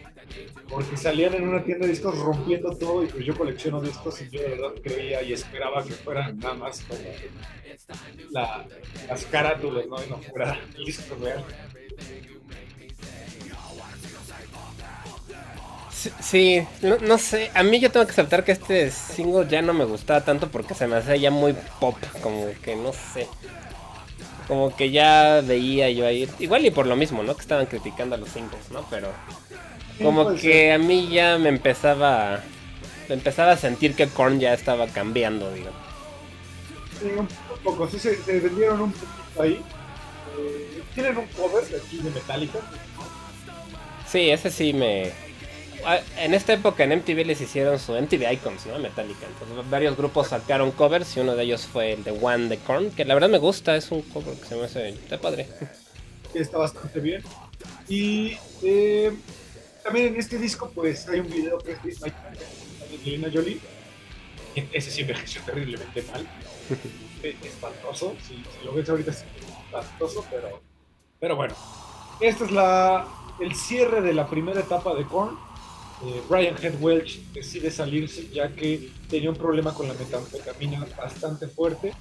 [0.69, 4.29] porque salían en una tienda de discos rompiendo todo y pues yo colecciono discos y
[4.29, 7.01] yo de verdad creía y esperaba que fueran nada más como
[8.31, 8.65] la,
[9.09, 10.01] las carátulas, ¿no?
[10.01, 11.43] Y no fuera el disco real.
[16.21, 19.73] Sí, no, no sé, a mí yo tengo que aceptar que este single ya no
[19.73, 23.27] me gustaba tanto porque se me hacía ya muy pop, como que no sé.
[24.49, 27.35] Como que ya veía yo ahí, igual y por lo mismo, ¿no?
[27.35, 28.85] Que estaban criticando a los singles, ¿no?
[28.89, 29.13] Pero
[30.03, 30.71] como que ser.
[30.73, 32.43] a mí ya me empezaba
[33.07, 35.69] me empezaba a sentir que Korn ya estaba cambiando, digo.
[36.99, 37.27] Sí, un
[37.63, 39.61] poco, sí se, se vendieron un poquito ahí.
[40.37, 42.59] Eh, tienen un cover de aquí de Metallica.
[44.07, 45.11] Sí, ese sí me
[46.17, 48.79] En esta época en MTV les hicieron su MTV Icons, ¿no?
[48.79, 49.25] Metallica.
[49.27, 52.91] Entonces varios grupos sacaron covers y uno de ellos fue el de One de Korn,
[52.91, 55.47] que la verdad me gusta, es un cover que se me hace está padre.
[56.33, 57.23] está bastante bien.
[57.87, 59.15] Y eh,
[59.83, 62.13] también en este disco, pues hay un video que es de
[62.91, 63.59] Angelina Jolie.
[64.73, 66.27] Ese sí envejeció terriblemente mal.
[67.23, 68.15] Es espantoso.
[68.27, 69.25] Si, si lo ves ahorita es
[69.65, 70.61] espantoso, pero,
[71.19, 71.55] pero bueno.
[72.19, 73.07] Este es la,
[73.39, 75.37] el cierre de la primera etapa de Korn.
[76.05, 81.47] Eh, Brian Head Welch decide salirse ya que tenía un problema con la metanfetamina bastante
[81.47, 81.93] fuerte.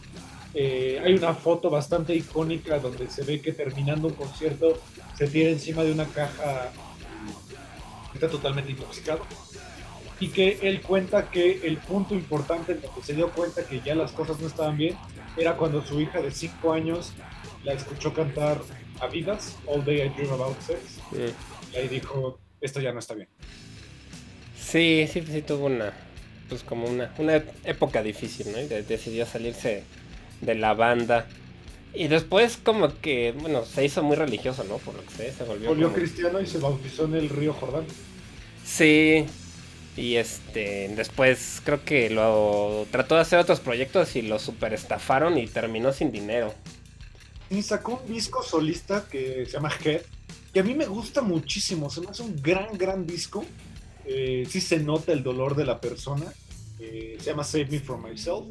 [0.54, 4.80] Eh, hay una foto bastante icónica donde se ve que terminando un concierto
[5.16, 6.70] se tira encima de una caja
[8.12, 9.26] que está totalmente intoxicado
[10.20, 13.94] y que él cuenta que el punto importante en donde se dio cuenta que ya
[13.94, 14.96] las cosas no estaban bien
[15.36, 17.12] era cuando su hija de 5 años
[17.62, 18.60] la escuchó cantar
[19.00, 20.80] a vidas All Day I Dream About Sex
[21.12, 21.72] Mm.
[21.72, 23.28] y ahí dijo esto ya no está bien
[24.70, 25.92] Sí, sí, sí tuvo una,
[26.48, 28.60] pues como una, una época difícil, ¿no?
[28.60, 29.84] Y de- decidió salirse
[30.40, 31.26] de la banda.
[31.94, 34.76] Y después como que, bueno, se hizo muy religioso, ¿no?
[34.78, 35.70] Por lo que sé, se volvió...
[35.70, 37.84] volvió como- cristiano y se bautizó en el río Jordán
[38.64, 39.24] Sí.
[39.96, 45.38] Y este, después creo que lo trató de hacer otros proyectos y lo super estafaron
[45.38, 46.54] y terminó sin dinero.
[47.50, 50.02] y sacó un disco solista que se llama Head,
[50.52, 53.44] que a mí me gusta muchísimo, se me hace un gran, gran disco.
[54.08, 56.24] Eh, sí se nota el dolor de la persona.
[56.80, 58.46] Eh, se llama Save Me From Myself.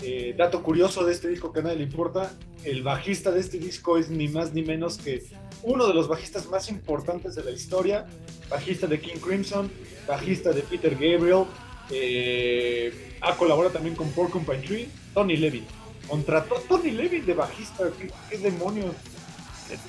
[0.00, 2.32] Eh, dato curioso de este disco que a nadie le importa,
[2.64, 5.24] el bajista de este disco es ni más ni menos que
[5.62, 8.06] uno de los bajistas más importantes de la historia,
[8.48, 9.70] bajista de King Crimson,
[10.06, 11.44] bajista de Peter Gabriel,
[11.90, 15.64] eh, ha colaborado también con Porcupine Tree, Tony Levin.
[16.06, 18.94] Contrató Tony Levin de bajista, ¿qué, qué demonios?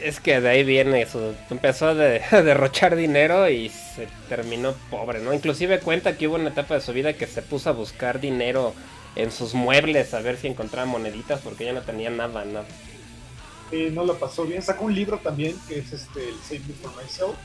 [0.02, 1.34] Es que de ahí viene eso.
[1.50, 5.34] Empezó a, de- a derrochar dinero y se terminó pobre, ¿no?
[5.34, 8.74] Inclusive cuenta que hubo una etapa de su vida que se puso a buscar dinero
[9.16, 12.62] en sus muebles a ver si encontraba moneditas porque ya no tenía nada, ¿no?
[13.92, 14.62] No lo pasó bien.
[14.62, 17.36] Sacó un libro también que es este, el Save Me For Myself,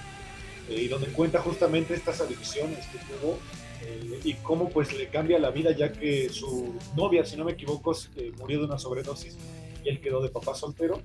[0.69, 3.39] eh, y donde cuenta justamente estas adicciones que tuvo
[3.83, 7.53] eh, y cómo pues le cambia la vida ya que su novia, si no me
[7.53, 9.37] equivoco, eh, murió de una sobredosis
[9.85, 11.03] y él quedó de papá soltero.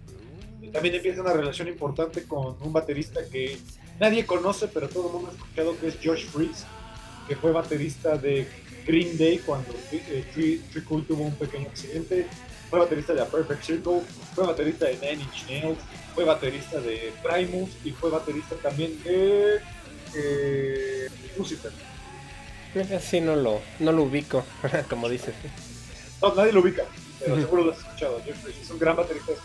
[0.72, 3.58] También empieza una relación importante con un baterista que
[4.00, 6.66] nadie conoce, pero todo el mundo ha escuchado que es Josh Freeze,
[7.28, 8.48] que fue baterista de
[8.86, 12.28] Green Day cuando eh, Tree, Tree Cool tuvo un pequeño accidente,
[12.70, 14.02] fue baterista de A Perfect Circle,
[14.36, 15.80] fue baterista de Nine Inch Nails,
[16.16, 19.58] fue baterista de Primus y fue baterista también de
[20.16, 21.08] eh,
[21.38, 21.72] Lucifer.
[22.96, 24.44] Así no lo, no lo ubico,
[24.90, 25.34] como dices.
[26.22, 26.84] No, nadie lo ubica,
[27.20, 28.22] pero seguro lo has escuchado.
[28.24, 29.38] Jeff Bridges es un gran baterista de.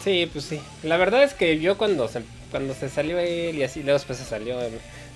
[0.00, 0.60] Sí, pues sí.
[0.82, 4.18] La verdad es que yo cuando se, cuando se salió él y así, luego después
[4.18, 4.60] se salió.
[4.62, 4.70] eh,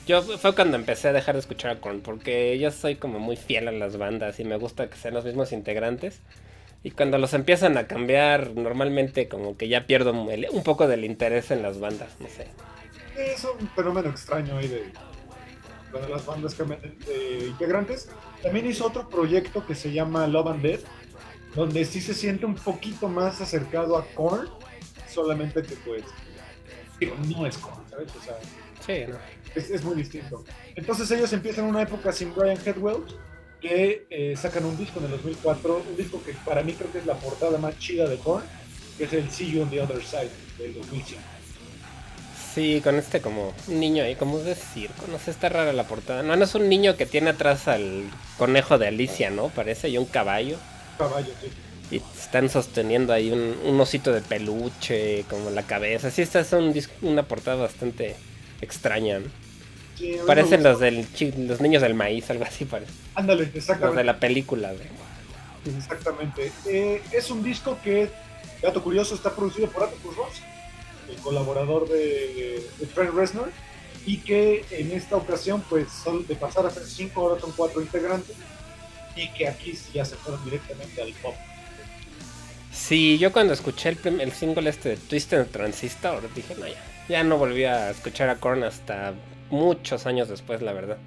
[0.06, 3.36] Yo fue cuando empecé a dejar de escuchar a Korn, porque yo soy como muy
[3.36, 6.20] fiel a las bandas y me gusta que sean los mismos integrantes.
[6.82, 11.50] Y cuando los empiezan a cambiar, normalmente como que ya pierdo un poco del interés
[11.50, 12.46] en las bandas, no sé.
[13.16, 14.92] Es un fenómeno extraño ahí de
[15.90, 18.10] cuando las bandas cambian de, de integrantes.
[18.42, 20.80] También hizo otro proyecto que se llama Love and Death,
[21.54, 24.48] donde sí se siente un poquito más acercado a Korn,
[25.14, 26.02] solamente que pues,
[27.00, 28.08] digo, no es Korn, ¿sabes?
[28.18, 28.36] O sea,
[28.84, 29.16] Sí, no.
[29.54, 30.44] es, es muy distinto.
[30.74, 33.02] Entonces ellos empiezan una época sin Brian Headwell,
[33.60, 36.98] que eh, sacan un disco en el 2004, un disco que para mí creo que
[36.98, 38.44] es la portada más chida de Korn,
[38.98, 41.20] que es el See You on the Other Side del 2005.
[42.54, 45.88] Sí, con este como un niño ahí, como de circo, no sé, está rara la
[45.88, 46.22] portada.
[46.22, 48.04] No, no es un niño que tiene atrás al
[48.38, 49.48] conejo de Alicia, ¿no?
[49.48, 50.56] Parece, y un caballo.
[50.96, 51.48] Caballo, sí.
[52.34, 56.10] Están sosteniendo ahí un, un osito de peluche, como la cabeza.
[56.10, 58.16] Sí, esta es un una portada bastante
[58.60, 59.20] extraña,
[60.26, 61.06] Parecen los del
[61.46, 62.90] los niños del maíz, algo así parece.
[63.14, 64.02] Ándale, Los de exactamente.
[64.02, 65.76] la película, güey.
[65.76, 66.50] Exactamente.
[66.66, 68.10] Eh, es un disco que,
[68.60, 70.42] dato curioso, está producido por Atticus Ross,
[71.08, 73.52] el colaborador de, de Trent Reznor,
[74.06, 77.80] y que en esta ocasión, pues, son de pasar a ser cinco, ahora son cuatro
[77.80, 78.34] integrantes,
[79.14, 81.36] y que aquí sí ya se fueron directamente al pop.
[82.74, 86.74] Sí, yo cuando escuché el, el single este de Twisted Transistor, dije, no, ya,
[87.08, 89.14] ya no volví a escuchar a Korn hasta
[89.48, 90.98] muchos años después, la verdad.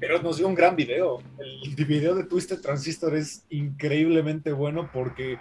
[0.00, 1.22] Pero nos dio un gran video.
[1.38, 5.38] El video de Twisted Transistor es increíblemente bueno porque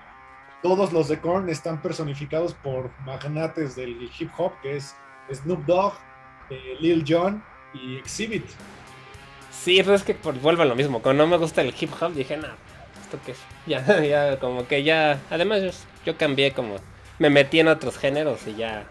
[0.62, 4.95] todos los de Korn están personificados por magnates del hip hop, que es
[5.34, 5.93] Snoop Dogg,
[6.51, 7.43] eh, Lil Jon
[7.74, 8.45] y Exhibit.
[9.51, 11.01] Sí, pero es que por, vuelvo a lo mismo.
[11.01, 12.47] Cuando no me gusta el hip hop, dije, no,
[13.10, 13.38] ¿esto qué es?
[13.66, 15.20] Ya, ya, como que ya.
[15.30, 15.70] Además, yo,
[16.05, 16.76] yo cambié como.
[17.20, 18.89] Me metí en otros géneros y ya.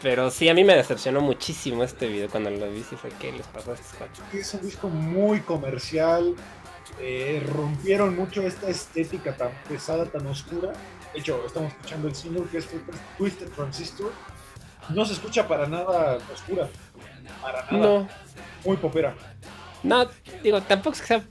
[0.00, 2.82] Pero sí, a mí me decepcionó muchísimo este video cuando lo vi.
[2.82, 4.24] Sí, fue, ¿qué les pasó a estos cuatro?
[4.32, 6.34] Es un disco muy comercial.
[6.98, 10.72] eh, rompieron mucho esta estética tan pesada, tan oscura.
[11.12, 12.68] De hecho, estamos escuchando el single que es
[13.18, 14.12] Twisted Transistor.
[14.88, 16.68] No se escucha para nada oscura.
[17.40, 17.78] Para nada.
[17.78, 18.08] No,
[18.64, 19.14] Muy popera.
[19.84, 20.06] no,
[20.42, 21.22] digo, tampoco es que sea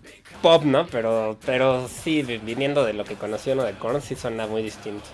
[0.41, 0.87] pop, ¿no?
[0.87, 4.63] Pero, pero sí, vi- viniendo de lo que conoció uno de Korn, sí suena muy
[4.63, 5.09] distinto.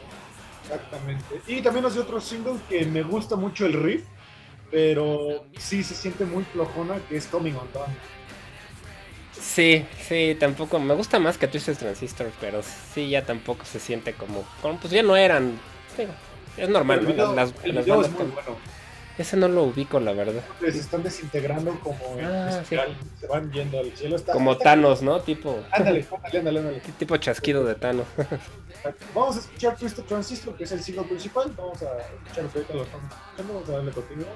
[0.63, 1.41] Exactamente.
[1.47, 4.05] Y también dio otro single que me gusta mucho el riff,
[4.69, 7.97] pero sí se siente muy flojona, que es Coming Undone.
[9.39, 10.79] Sí, sí, tampoco.
[10.79, 14.45] Me gusta más que Twisted Transistor, pero sí, ya tampoco se siente como.
[14.61, 15.59] como, pues ya no eran.
[16.57, 17.11] es normal, el ¿no?
[17.13, 18.57] video, Las, el las video es bandas muy con- bueno.
[19.17, 20.43] Ese no lo ubico, la verdad.
[20.59, 24.15] que Se están desintegrando como Ah, espiral, se van yendo al cielo.
[24.15, 25.19] Está, Como está- Thanos, ¿no?
[25.21, 26.81] Tipo, Ándale, ándale, ándale, ándale.
[26.99, 28.05] tipo chasquido de Thanos.
[29.15, 31.51] Vamos a escuchar Twisted Transistor, que es el single principal.
[31.57, 33.53] Vamos a escuchar lo que ahorita lo estamos escuchando.
[33.53, 34.31] Vamos a darle continuidad.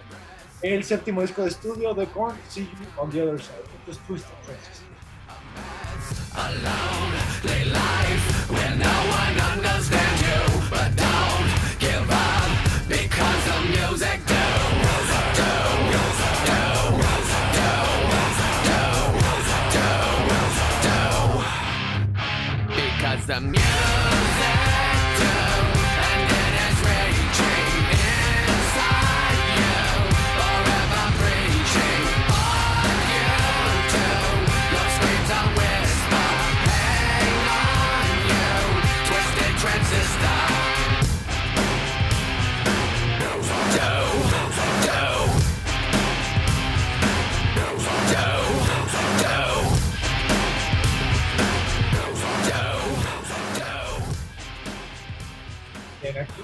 [0.63, 3.53] El séptimo disco de estudio de Korn, See You on the Other Side.
[3.79, 4.87] Esto es Twisted Transistor.
[12.87, 13.59] Because the
[13.89, 14.19] music
[23.27, 23.90] the music.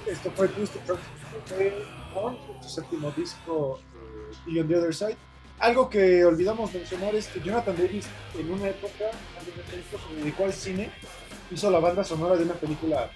[0.10, 0.82] Esto fue Twisted
[2.14, 5.18] Korn, su séptimo disco, eh, Y on the Other Side.
[5.60, 8.06] Algo que olvidamos mencionar es que Jonathan Davis,
[8.38, 9.06] en una época,
[9.44, 10.92] se dedicó al cine,
[11.50, 13.10] hizo la banda sonora de una película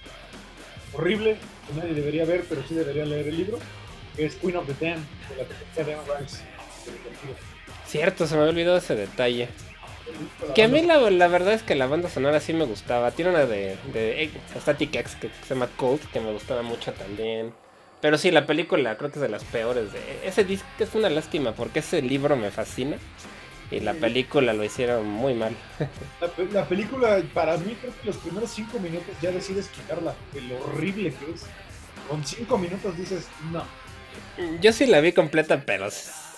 [0.93, 1.37] horrible,
[1.67, 3.59] que nadie debería ver, pero sí debería leer el libro,
[4.15, 6.37] que es Queen of the Damned, de la película de Anne Rice.
[7.85, 9.49] Cierto, se me había olvidado ese detalle.
[10.55, 13.12] Que a mí la, la verdad es que la banda sonora sí me gustaba.
[13.12, 16.91] Tiene una de, de eh, Static X que se llama Cold, que me gustaba mucho
[16.93, 17.53] también.
[18.01, 19.93] Pero sí, la película creo que es de las peores.
[19.93, 22.97] De, ese disco es una lástima porque ese libro me fascina.
[23.70, 25.55] Y la película lo hicieron muy mal.
[26.20, 30.14] La, pe- la película, para mí, creo que los primeros cinco minutos ya decides quitarla,
[30.34, 31.45] de lo horrible que es.
[32.09, 33.64] Con cinco minutos dices, no.
[34.59, 35.88] Yo sí la vi completa, pero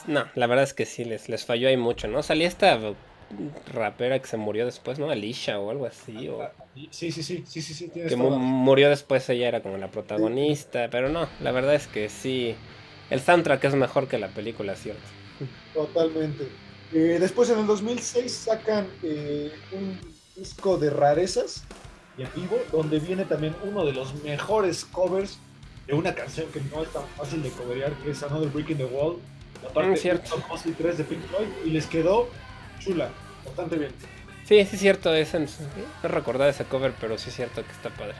[0.05, 2.21] No, la verdad es que sí, les, les falló ahí mucho, ¿no?
[2.21, 2.77] Salía esta
[3.73, 5.09] rapera que se murió después, ¿no?
[5.09, 6.27] Alicia o algo así.
[6.29, 6.49] O...
[6.91, 11.27] Sí, sí, sí, sí, sí, Que murió después, ella era como la protagonista, pero no,
[11.41, 12.55] la verdad es que sí.
[13.09, 15.01] El soundtrack es mejor que la película, ¿cierto?
[15.73, 16.47] Totalmente.
[16.93, 19.99] Eh, después en el 2006 sacan eh, un
[20.35, 21.63] disco de rarezas
[22.17, 25.39] y en vivo, donde viene también uno de los mejores covers
[25.87, 28.77] de una canción que no es tan fácil de coverear, que es Another Brick in
[28.77, 29.17] the Wall,
[29.63, 30.37] la parte Mm, cierto.
[30.37, 32.29] de Mostly 3 de Pink Floyd, y les quedó
[32.79, 33.09] chula,
[33.45, 33.91] bastante bien.
[34.47, 35.47] Sí, sí es cierto, es en-
[36.03, 38.15] no recordaba ese cover, pero sí es cierto que está padre.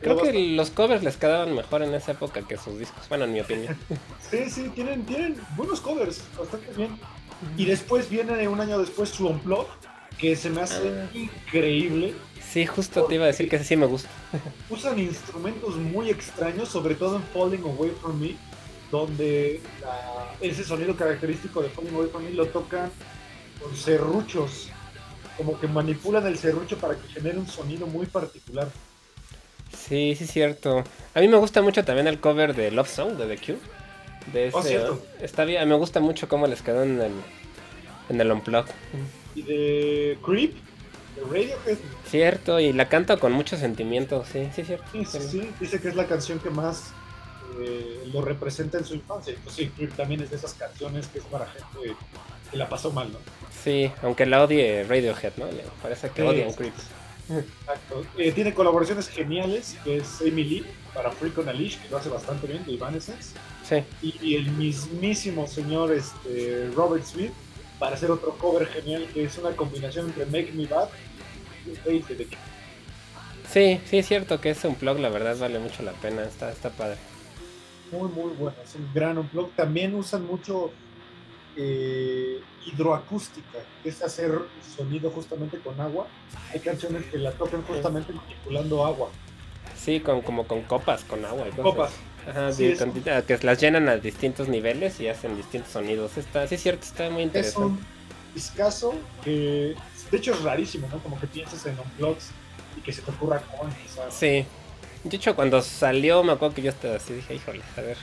[0.00, 3.32] Creo que los covers les quedaban mejor en esa época que sus discos, bueno, en
[3.32, 3.76] mi opinión.
[4.30, 6.98] Sí, sí, tienen, tienen buenos covers, bastante bien.
[7.56, 9.66] Y después viene un año después su Unplug,
[10.18, 11.08] que se me hace Ah.
[11.14, 12.14] increíble.
[12.50, 14.08] Sí, justo te iba a decir que ese sí me gusta.
[14.70, 18.36] usan instrumentos muy extraños, sobre todo en Falling Away From Me,
[18.90, 22.90] donde la- ese sonido característico de Falling Away From Me lo tocan
[23.68, 24.68] con serruchos,
[25.36, 28.68] como que manipulan el serrucho para que genere un sonido muy particular.
[29.72, 30.84] Sí, sí es cierto.
[31.14, 33.58] A mí me gusta mucho también el cover de Love Song de The Cure.
[34.32, 35.02] De Oh, ese, cierto.
[35.20, 37.12] está bien, me gusta mucho cómo les quedó en el,
[38.08, 38.66] en el Unplug.
[39.34, 40.54] Y de Creep,
[41.14, 44.92] de Radiohead, Cierto, y la canta con mucho sentimiento, sí, sí cierto.
[44.92, 46.92] sí, sí, sí, dice que es la canción que más
[47.60, 49.32] eh, lo representa en su infancia.
[49.32, 51.94] Y pues Creep también es de esas canciones que es para gente
[52.50, 53.18] que la pasó mal, ¿no?
[53.62, 55.46] Sí, aunque la odie Radiohead, ¿no?
[55.46, 56.28] Le parece que Sí.
[56.28, 56.74] odian Creep.
[57.30, 58.04] Exacto.
[58.16, 61.98] Eh, tiene colaboraciones geniales, que es Amy Lee para Freak on a Leash, que lo
[61.98, 63.34] hace bastante bien, de Evanescence.
[63.62, 67.32] Sí, Y, y el mismísimo señor este, Robert Smith
[67.78, 70.88] para hacer otro cover genial, que es una combinación entre Make Me Bad
[71.66, 72.36] y Face de The
[73.48, 76.70] sí, sí es cierto que ese Unplug la verdad vale mucho la pena, está, está
[76.70, 76.96] padre.
[77.92, 78.56] Muy, muy bueno.
[78.62, 79.50] Es un gran unplug.
[79.54, 80.72] También usan mucho
[81.58, 84.30] eh, hidroacústica, que es hacer
[84.76, 86.06] sonido justamente con agua.
[86.52, 89.10] Hay canciones que la tocan justamente manipulando agua.
[89.76, 91.46] Sí, con, como con copas, con agua.
[91.60, 91.92] Copas.
[92.28, 96.16] Ajá, Sí, de- es- con- que las llenan a distintos niveles y hacen distintos sonidos.
[96.16, 97.60] Está, sí es cierto, está muy Es interesante.
[97.68, 97.80] un
[98.34, 98.94] discazo
[99.24, 99.74] que,
[100.10, 100.98] de hecho, es rarísimo, ¿no?
[101.02, 102.30] Como que piensas en unplugs
[102.76, 104.44] y que se te ocurra con, o sea, Sí.
[105.04, 107.96] De hecho, cuando salió, me acuerdo que yo estaba así, dije, híjole, a ver,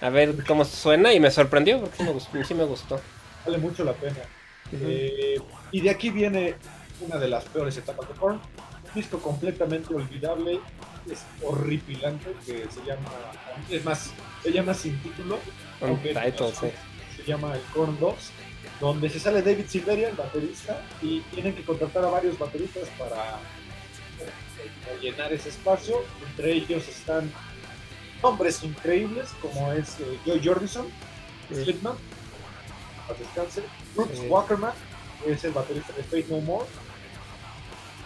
[0.00, 2.44] a ver cómo suena y me sorprendió porque sí me gustó.
[2.44, 3.00] Sí me gustó.
[3.44, 4.18] vale mucho la pena.
[4.72, 5.40] Eh,
[5.72, 6.54] y de aquí viene
[7.00, 10.60] una de las peores etapas de Korn, un disco completamente olvidable,
[11.10, 13.10] es horripilante, que se llama,
[13.68, 15.38] es más, se llama sin título,
[15.80, 16.68] title, sí.
[17.16, 18.14] se llama el Korn 2,
[18.80, 23.38] donde se sale David Silveria, el baterista, y tienen que contratar a varios bateristas para
[24.20, 25.96] eh, llenar ese espacio.
[26.28, 27.30] Entre ellos están
[28.22, 30.86] hombres increíbles como es eh, Joe Jordison,
[31.48, 31.64] Sí.
[31.64, 31.98] Slipknot,
[33.08, 33.62] paz descanse,
[33.96, 34.26] Brooks Sí.
[34.28, 34.72] Wackerman,
[35.24, 36.66] que es el baterista de Fate No More,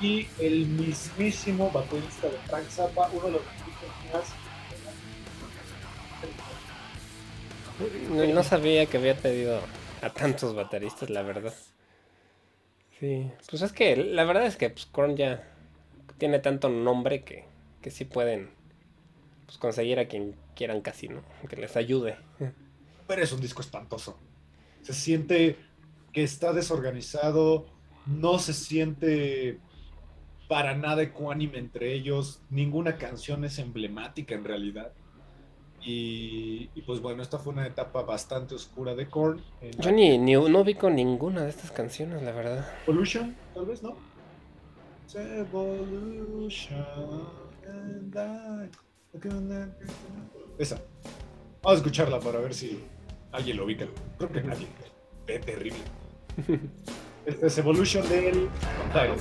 [0.00, 3.42] y el mismísimo baterista de Frank Zappa, uno de los
[4.12, 4.24] más
[8.10, 9.60] No, no sabía que había pedido
[10.00, 11.52] a tantos bateristas, la verdad.
[13.00, 15.42] Sí, pues es que la verdad es que pues, Korn ya
[16.18, 17.44] tiene tanto nombre que,
[17.82, 18.50] que sí pueden
[19.46, 21.22] pues, conseguir a quien quieran casi, ¿no?
[21.48, 22.16] Que les ayude.
[23.06, 24.18] pero es un disco espantoso.
[24.82, 25.56] Se siente
[26.12, 27.66] que está desorganizado,
[28.06, 29.58] no se siente
[30.48, 34.92] para nada ecuánime entre ellos, ninguna canción es emblemática en realidad.
[35.86, 39.42] Y, y pues bueno, esta fue una etapa bastante oscura de Korn.
[39.80, 42.66] Yo ni, ni no ubico ninguna de estas canciones, la verdad.
[42.86, 43.94] Evolution, tal vez, ¿no?
[45.14, 46.84] Evolution.
[47.66, 48.70] and I-
[50.58, 50.76] Esa.
[51.62, 52.84] Vamos a escucharla para ver si
[53.32, 53.86] alguien lo ubica.
[54.18, 54.66] Creo que nadie.
[55.26, 55.78] Ve terrible.
[57.26, 58.50] Este es Evolution del.
[58.92, 59.14] Take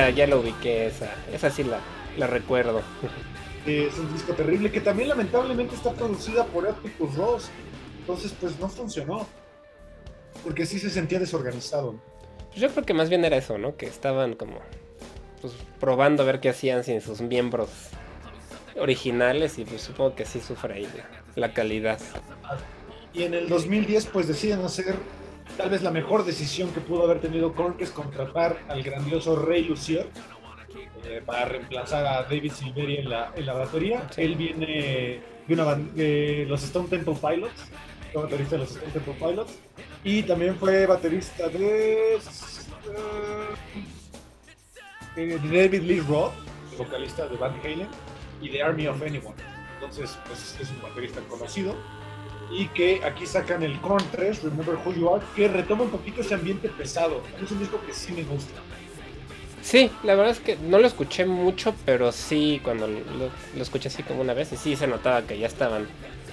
[0.00, 1.80] ya, ya lo ubiqué, esa, esa sí la,
[2.16, 2.82] la recuerdo.
[3.66, 7.50] Es un disco terrible que también lamentablemente está producida por Atticus Ross.
[8.00, 9.26] Entonces, pues no funcionó.
[10.42, 11.96] Porque sí se sentía desorganizado.
[12.56, 13.76] Yo creo que más bien era eso, ¿no?
[13.76, 14.60] Que estaban como
[15.40, 17.70] pues probando a ver qué hacían sin sus miembros
[18.78, 21.98] originales y pues supongo que sí sufre ahí la, la calidad.
[23.14, 24.96] Y en el 2010 pues deciden hacer
[25.56, 29.64] tal vez la mejor decisión que pudo haber tenido que es contratar al grandioso Rey
[29.64, 30.08] Lucier
[31.04, 34.06] eh, para reemplazar a David Silveri en la, en la batería.
[34.10, 34.22] Sí.
[34.22, 37.70] Él viene de, una, de los Stone Temple Pilots,
[38.12, 39.58] fue baterista de los Stone Temple Pilots,
[40.04, 42.18] y también fue baterista de, eh,
[45.16, 46.32] eh, de David Lee Roth,
[46.76, 47.88] vocalista de Van Halen,
[48.40, 49.36] y de Army of Anyone.
[49.74, 51.74] Entonces, pues es un baterista conocido
[52.50, 56.20] y que aquí sacan el Korn 3, Remember Who You Are, que retoma un poquito
[56.20, 57.22] ese ambiente pesado.
[57.42, 58.60] Es un disco que sí me gusta.
[59.62, 62.94] Sí, la verdad es que no lo escuché mucho, pero sí cuando lo,
[63.54, 65.86] lo escuché así como una vez y sí se notaba que ya estaban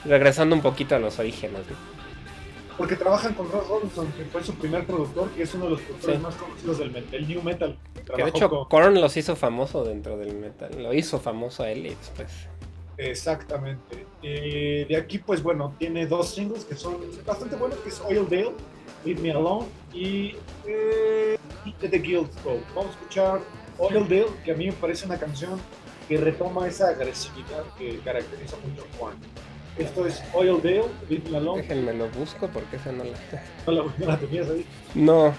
[0.05, 1.59] regresando un poquito a los orígenes.
[1.69, 1.97] ¿no?
[2.77, 5.81] Porque trabajan con Ross Robinson, que fue su primer productor, que es uno de los
[5.81, 6.23] productores Sí.
[6.23, 7.77] más conocidos del metal, el New Metal.
[8.15, 11.71] Que de hecho con- Korn los hizo famoso dentro del metal, lo hizo famoso a
[11.71, 12.31] él y después.
[12.97, 14.05] Exactamente.
[14.23, 18.27] Eh, de aquí, pues bueno, tiene dos singles que son bastante buenos, que es Oil
[18.29, 18.53] Dale,
[19.05, 20.35] Leave Me Alone y
[20.65, 21.37] eh,
[21.79, 22.59] the Guild Go.
[22.75, 23.39] Vamos a escuchar
[23.77, 25.61] Oil Dale, que a mí me parece una canción
[26.07, 29.13] que retoma esa agresividad que caracteriza mucho a Juan.
[29.77, 31.61] Esto es Oil Dale, Leave Me Alone.
[31.61, 33.17] Déjenme lo busco porque esa no la.
[33.67, 34.65] No la, no la tenías ahí.
[34.95, 35.27] No.
[35.27, 35.35] Es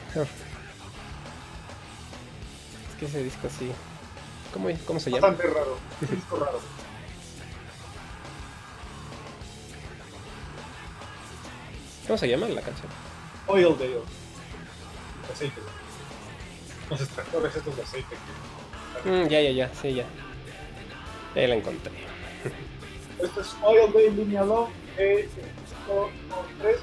[3.00, 3.72] que ese disco sí.
[4.52, 5.28] ¿Cómo, cómo se llama?
[5.28, 5.76] Bastante raro.
[6.00, 6.60] Es un disco raro.
[12.08, 12.88] ¿Cómo se llama la canción?
[13.48, 13.98] Oil de Oil.
[15.30, 15.60] Aceite.
[16.88, 18.16] Los extractores estos de aceite.
[19.04, 20.06] Mm, ya, ya, ya, sí, ya.
[21.34, 21.92] Ya la encontré.
[23.22, 25.28] Esto es Oil Day Línea 2, eh,
[26.62, 26.76] 3,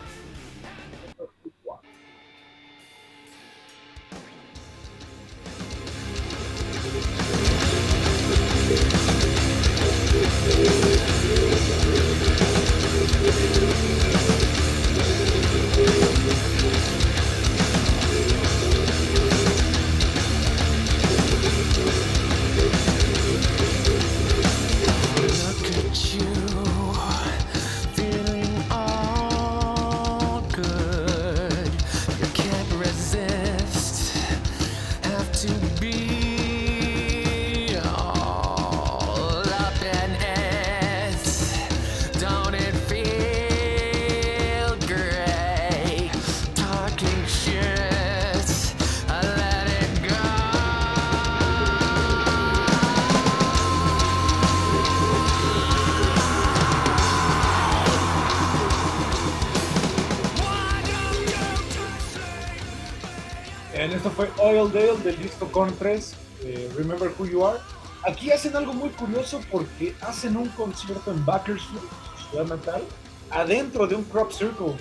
[65.55, 67.59] Con 3, eh, Remember Who You Are.
[68.03, 71.81] Aquí hacen algo muy curioso porque hacen un concierto en Bakersfield,
[72.19, 72.83] su ciudad natal,
[73.31, 74.73] adentro de un crop circle,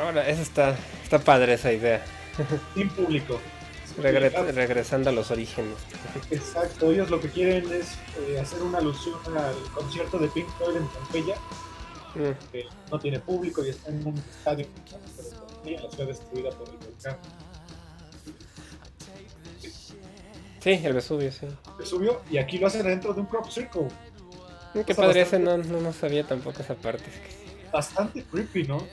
[0.00, 2.04] Ahora, esa está, está padre esa idea.
[2.74, 3.40] sin público.
[3.98, 5.74] Regre- regresando a los orígenes.
[6.30, 7.88] Exacto, ellos lo que quieren es
[8.20, 11.34] eh, hacer una alusión al concierto de Pink Floyd en Pompeya,
[12.14, 14.66] Mm, que no tiene público y está en un estadio
[15.16, 17.16] pero Pompeya, la ciudad destruida por el volcán.
[20.62, 21.46] Sí, el Vesubio, sí.
[21.80, 23.88] Se subió y aquí lo hacen dentro de un crop circle.
[24.86, 27.04] Qué padre ese, no, no, no sabía tampoco esa parte.
[27.04, 27.42] Es que
[27.72, 28.86] Bastante creepy, ¿no?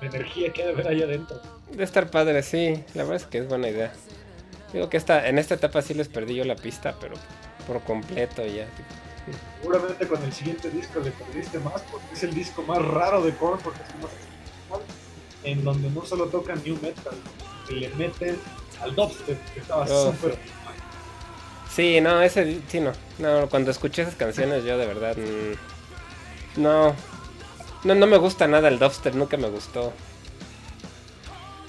[0.00, 1.40] La energía que hay de ver ahí adentro.
[1.70, 2.84] Debe estar padre, sí.
[2.94, 3.92] La verdad es que es buena idea.
[4.72, 7.14] Digo que esta, en esta etapa sí les perdí yo la pista, pero
[7.66, 8.66] por completo ya.
[9.60, 13.34] Seguramente con el siguiente disco le perdiste más porque es el disco más raro de
[13.34, 14.80] Korn porque es el más
[15.44, 17.14] en donde no solo tocan new metal,
[17.70, 18.38] le meten
[18.80, 20.38] al dubstep que estaba Oh, súper
[21.74, 22.92] Sí, no, ese, sí, no.
[23.18, 25.16] No, cuando escuché esas canciones yo de verdad...
[25.16, 26.94] mm, no.
[27.84, 29.92] No, no me gusta nada el dubstep, nunca me gustó.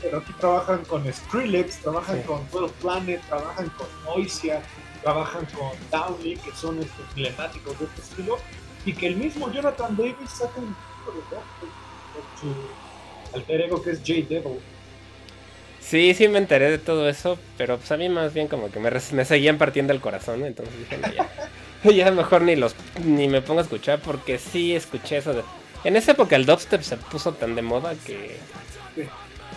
[0.02, 2.24] pero aquí trabajan con Skrillex, trabajan Sí.
[2.28, 4.62] con 12 Planet, trabajan con Noisia,
[5.02, 8.38] trabajan con Downey, que son estos emblemáticos de este estilo,
[8.86, 11.72] y que el mismo Jonathan Davis saca un disco de dubstep
[12.14, 14.60] con su alter ego que es J Devil.
[15.86, 18.80] Sí, sí me enteré de todo eso, pero pues a mí más bien como que
[18.80, 23.42] me, seguían partiendo el corazón, entonces dije, no, ya, ya mejor ni los ni me
[23.42, 25.44] pongo a escuchar porque sí escuché eso de...
[25.84, 28.38] En esa época el dubstep se puso tan de moda que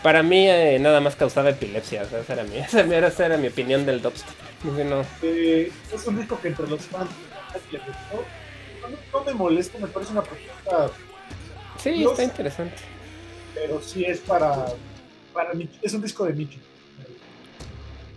[0.03, 3.27] para mí eh, nada más causaba epilepsia, o sea, esa era mi, esa era, esa
[3.27, 4.35] era mi opinión del dubstep.
[4.65, 7.11] No, Eh, es un disco que entre los fans
[7.71, 8.25] les gustó.
[9.13, 10.91] No, no me molesta, me parece una propuesta
[11.79, 12.77] Sí, está interesante.
[13.55, 14.67] pero sí es para,
[15.37, 16.59] para es un disco de nicho.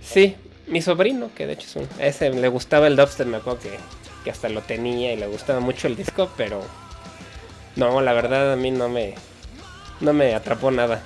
[0.01, 0.36] Sí,
[0.67, 3.59] mi sobrino, que de hecho es un, a ese le gustaba el dubstep, me acuerdo
[3.59, 3.78] que,
[4.24, 6.63] que hasta lo tenía y le gustaba mucho el disco, pero
[7.76, 9.15] no, la verdad a mí no me,
[9.99, 11.03] no me atrapó nada.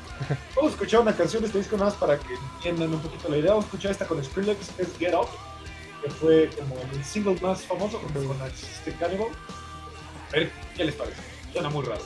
[0.55, 3.27] Vamos a escuchar una canción de este disco nada más para que entiendan un poquito
[3.29, 3.49] la idea.
[3.49, 5.27] Vamos a escuchar esta con Skrillex, es Get Up,
[6.03, 8.13] que fue como el single más famoso con
[8.55, 9.29] System Cannibal.
[10.29, 11.21] A ver, ¿qué les parece?
[11.51, 12.03] Suena muy raro.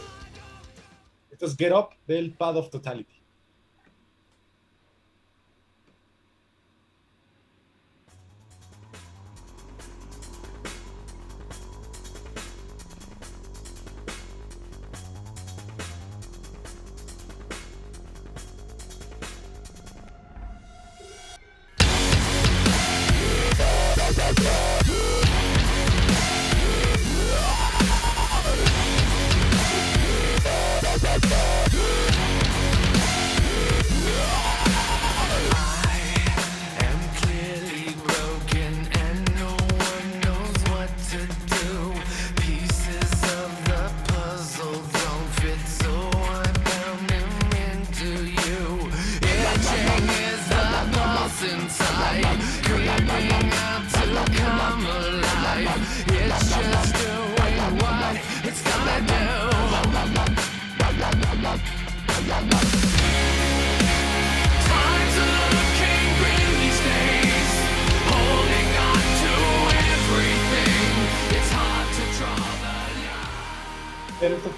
[1.29, 3.16] Esto es Get Up del Pad of Totality.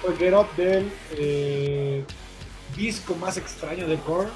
[0.00, 2.04] Fue Get Up del eh,
[2.76, 4.28] disco más extraño de Core.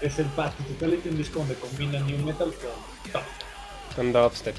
[0.00, 3.22] Es el Pad of Totality, un disco donde combina New Metal con Top.
[3.94, 4.54] Con dubstep.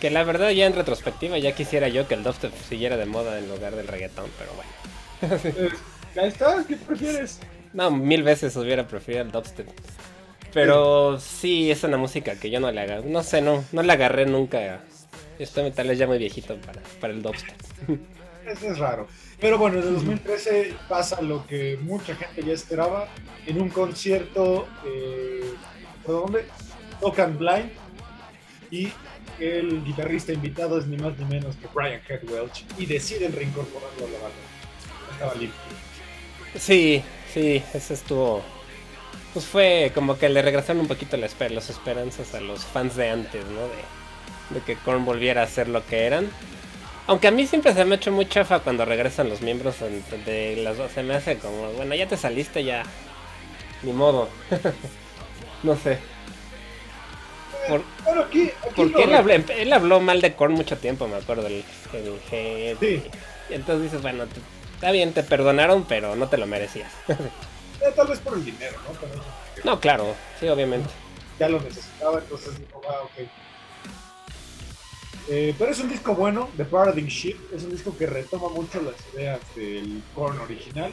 [0.00, 3.38] Que la verdad ya en retrospectiva ya quisiera yo que el dubstep siguiera de moda
[3.38, 4.70] en lugar del reggaetón, pero bueno.
[5.44, 5.68] Eh,
[6.16, 7.38] Ahí está, ¿qué prefieres?
[7.72, 9.68] No, mil veces hubiera preferido el dubstep.
[10.52, 13.00] Pero sí, es una música que yo no le haga.
[13.04, 14.80] No sé, no, no la agarré nunca.
[15.38, 17.54] Estoy tal vez ya muy viejito para, para el dubstep.
[18.46, 19.06] Es, es raro.
[19.40, 23.08] Pero bueno, en el 2013 pasa lo que mucha gente ya esperaba.
[23.46, 25.54] En un concierto, eh,
[26.04, 26.46] ¿por dónde?
[27.00, 27.70] Tocan Blind
[28.70, 28.88] y
[29.38, 34.06] el guitarrista invitado es ni más ni menos que Brian Head Welch y deciden reincorporarlo
[34.06, 34.38] a la banda.
[35.12, 35.58] Estaba limpio.
[36.58, 37.02] Sí,
[37.32, 38.42] sí, ese estuvo.
[39.32, 41.32] Pues fue como que le regresaron un poquito las
[41.70, 43.62] esperanzas a los fans de antes, ¿no?
[43.62, 46.28] De, de que Korn volviera a ser lo que eran.
[47.10, 49.74] Aunque a mí siempre se me ha hecho muy chafa cuando regresan los miembros
[50.24, 50.92] de las dos.
[50.92, 52.84] Se me hace como, bueno, ya te saliste, ya.
[53.82, 54.28] Ni modo.
[55.64, 55.98] no sé.
[57.68, 61.16] Por- Bueno, aquí, aquí porque él habló, él habló mal de Korn mucho tiempo, me
[61.16, 61.48] acuerdo.
[61.48, 61.64] El,
[61.94, 62.76] el Head.
[62.78, 63.02] Sí.
[63.50, 64.40] Y entonces dices, bueno, te-
[64.76, 66.92] está bien, te perdonaron, pero no te lo merecías.
[67.08, 68.92] eh, tal vez por el dinero, ¿no?
[69.00, 69.20] Pero
[69.64, 70.88] No, claro, sí, obviamente.
[71.40, 73.26] ya lo necesitaba, entonces dijo, ah, ok.
[75.28, 78.80] Eh, pero es un disco bueno, The Paradigm Shift, es un disco que retoma mucho
[78.82, 80.92] las ideas del Korn original.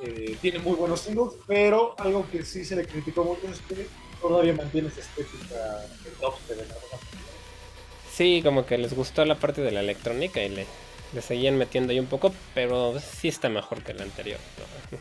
[0.00, 3.86] Eh, tiene muy buenos singles, pero algo que sí se le criticó mucho es que
[4.20, 7.28] todavía mantiene esa estética de dubstep en alguna manera.
[8.12, 10.66] Sí, como que les gustó la parte de la electrónica y le,
[11.12, 14.38] le seguían metiendo ahí un poco, pero sí está mejor que el anterior.
[14.58, 14.98] ¿no?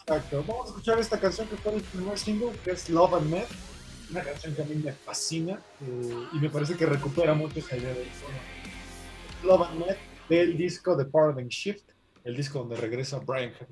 [0.00, 0.44] Exacto.
[0.46, 3.48] Vamos a escuchar esta canción que fue el primer single, que es Love and Meth.
[4.10, 7.76] Una canción que a mí me fascina eh, y me parece que recupera mucho esa
[7.76, 8.38] idea solo.
[9.42, 11.90] Love and Meth del disco The Paradigm Shift,
[12.24, 13.68] el disco donde regresa Brian Head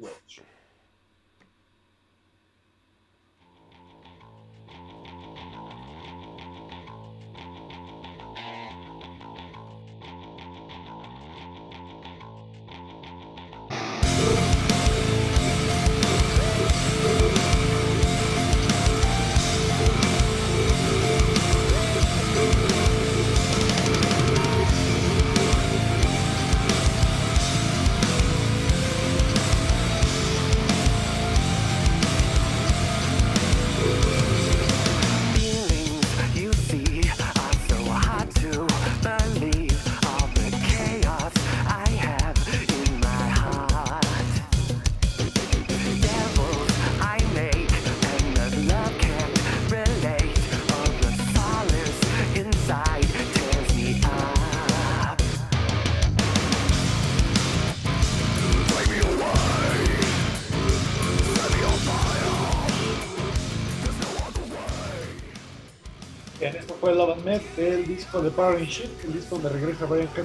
[67.56, 70.24] Del disco Paradigm Shift, el disco donde regresa Brian Head.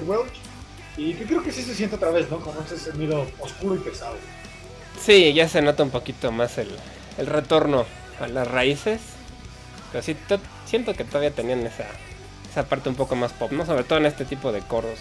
[0.96, 2.40] Y que creo que sí se siente otra vez, ¿no?
[2.40, 4.16] Como ese sonido oscuro y pesado.
[5.00, 6.68] Sí, ya se nota un poquito más el,
[7.16, 7.86] el retorno
[8.20, 9.00] a las raíces.
[9.92, 11.86] Pero sí, to- siento que todavía tenían esa,
[12.50, 13.64] esa parte un poco más pop, ¿no?
[13.64, 14.98] Sobre todo en este tipo de coros.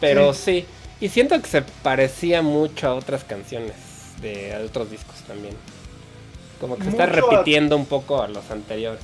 [0.00, 0.66] Pero sí.
[1.00, 3.74] Y siento que se parecía mucho a otras canciones
[4.20, 5.54] de otros discos también.
[6.60, 9.00] Como que se está a- repitiendo un poco a los anteriores.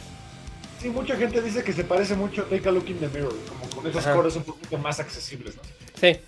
[0.81, 3.35] Sí, mucha gente dice que se parece mucho a Take a Look in the Mirror,
[3.49, 4.15] como con esos Ajá.
[4.15, 5.63] coros un poquito más accesibles, ¿no?
[6.01, 6.19] Sí.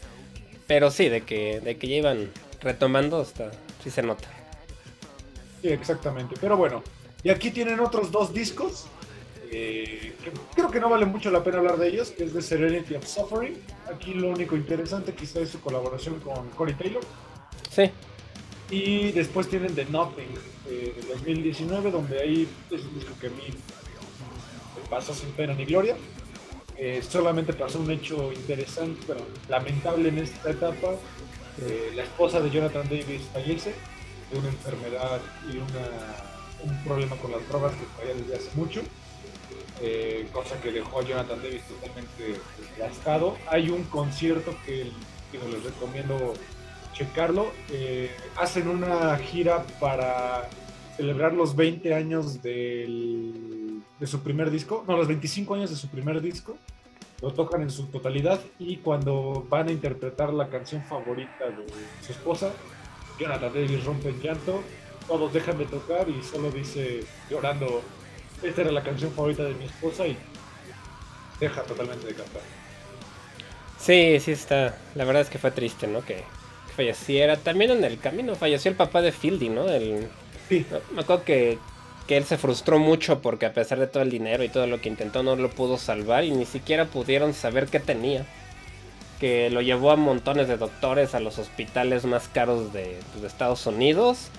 [0.66, 2.30] Pero sí, de que, de que ya iban
[2.60, 3.50] retomando, hasta,
[3.82, 4.28] sí se nota.
[5.62, 6.34] Sí, exactamente.
[6.40, 6.82] Pero bueno,
[7.22, 8.86] y aquí tienen otros dos discos.
[9.50, 12.42] eh, que creo que no vale mucho la pena hablar de ellos, que es de
[12.42, 13.56] Serenity of Suffering.
[13.94, 17.02] Aquí lo único interesante quizá es su colaboración con Corey Taylor.
[17.70, 17.90] Sí.
[18.70, 20.28] Y después tienen The Nothing
[20.68, 23.44] eh, de 2019, donde ahí es un disco que a mí
[24.90, 25.96] pasó sin pena ni gloria.
[26.76, 30.92] Eh, solamente pasó un hecho interesante, pero lamentable en esta etapa.
[31.60, 33.74] Eh, la esposa de Jonathan Davis fallece
[34.30, 35.20] de una enfermedad
[35.52, 38.80] y una- un problema con las drogas que traía desde hace mucho.
[39.80, 43.36] eh, cosa que dejó a Jonathan Davis totalmente desgastado.
[43.48, 44.90] Hay un concierto que,
[45.30, 46.34] que les recomiendo
[46.94, 47.52] checarlo.
[48.36, 50.48] Hacen una gira para
[50.96, 53.67] celebrar los 20 años del-
[53.98, 56.56] de su primer disco, no, los 25 años de su primer disco.
[57.20, 61.66] Lo tocan en su totalidad y cuando van a interpretar la canción favorita de
[62.06, 62.52] su esposa,
[63.18, 64.62] Jonathan Davis rompe en llanto,
[65.08, 67.82] todos dejan de tocar y solo dice llorando,
[68.40, 70.16] esta era la canción favorita de mi esposa y
[71.40, 72.42] deja totalmente de cantar.
[73.80, 74.78] Sí, sí está.
[74.94, 76.04] La verdad es que fue triste, ¿no?
[76.04, 76.16] Que,
[76.66, 77.36] que falleciera.
[77.36, 79.68] También en el camino falleció el papá de Fieldy, ¿no?
[79.68, 80.08] El,
[80.48, 80.64] Sí,
[80.94, 81.58] me acuerdo que,
[82.08, 84.80] que él se frustró mucho porque a pesar de todo el dinero y todo lo
[84.80, 88.26] que intentó no lo pudo salvar y ni siquiera pudieron saber qué tenía.
[89.20, 93.28] Que lo llevó a montones de doctores a los hospitales más caros de, pues, de
[93.28, 94.32] Estados Unidos.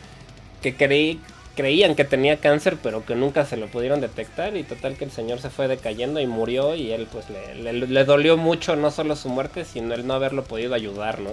[0.61, 1.21] Que creí,
[1.55, 5.11] creían que tenía cáncer pero que nunca se lo pudieron detectar y total que el
[5.11, 8.91] señor se fue decayendo y murió y él pues le, le- le dolió mucho no
[8.91, 11.31] solo su muerte sino el no haberlo podido ayudar, ¿no?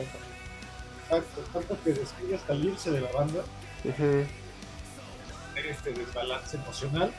[1.05, 1.49] exacto.
[1.53, 3.49] Tanto que decide hasta irse de la banda,
[5.67, 7.11] tener este desbalance emocional.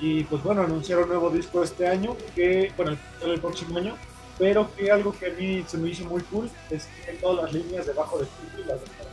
[0.00, 3.96] Y pues bueno, anunciaron un nuevo disco este año, que, bueno, el próximo año,
[4.38, 7.52] pero que algo que a mí se me hizo muy cool es que todas las
[7.52, 9.12] líneas debajo de Fieldy las dejaron.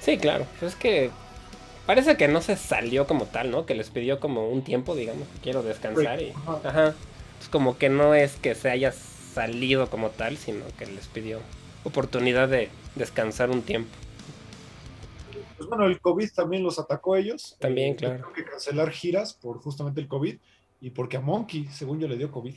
[0.00, 0.46] Sí, claro.
[0.58, 1.10] Pues es que
[1.86, 3.66] parece que no se salió como tal, ¿no?
[3.66, 6.30] Que les pidió como un tiempo, digamos, que quiero descansar y...
[6.30, 6.60] Ajá.
[6.64, 6.94] Ajá.
[7.40, 11.40] Es como que no es que se haya salido como tal, sino que les pidió
[11.84, 13.90] oportunidad de descansar un tiempo.
[15.60, 17.54] Pues bueno, el COVID también los atacó a ellos.
[17.60, 18.14] También, Eh, claro.
[18.14, 20.36] tuvieron que cancelar giras por justamente el COVID
[20.80, 22.54] y porque a Monkey, según yo, le dio COVID.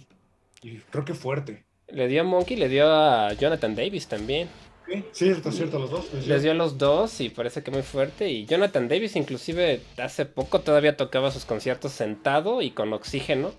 [0.61, 1.65] Y creo que fuerte.
[1.89, 4.47] Le dio a Monkey, le dio a Jonathan Davis también.
[4.87, 6.13] Sí, Cierto, cierto, los dos.
[6.13, 6.33] les dio.
[6.33, 8.29] Les dio a los dos y parece que muy fuerte.
[8.29, 13.51] Y Jonathan Davis inclusive hace poco todavía tocaba sus conciertos sentado y con oxígeno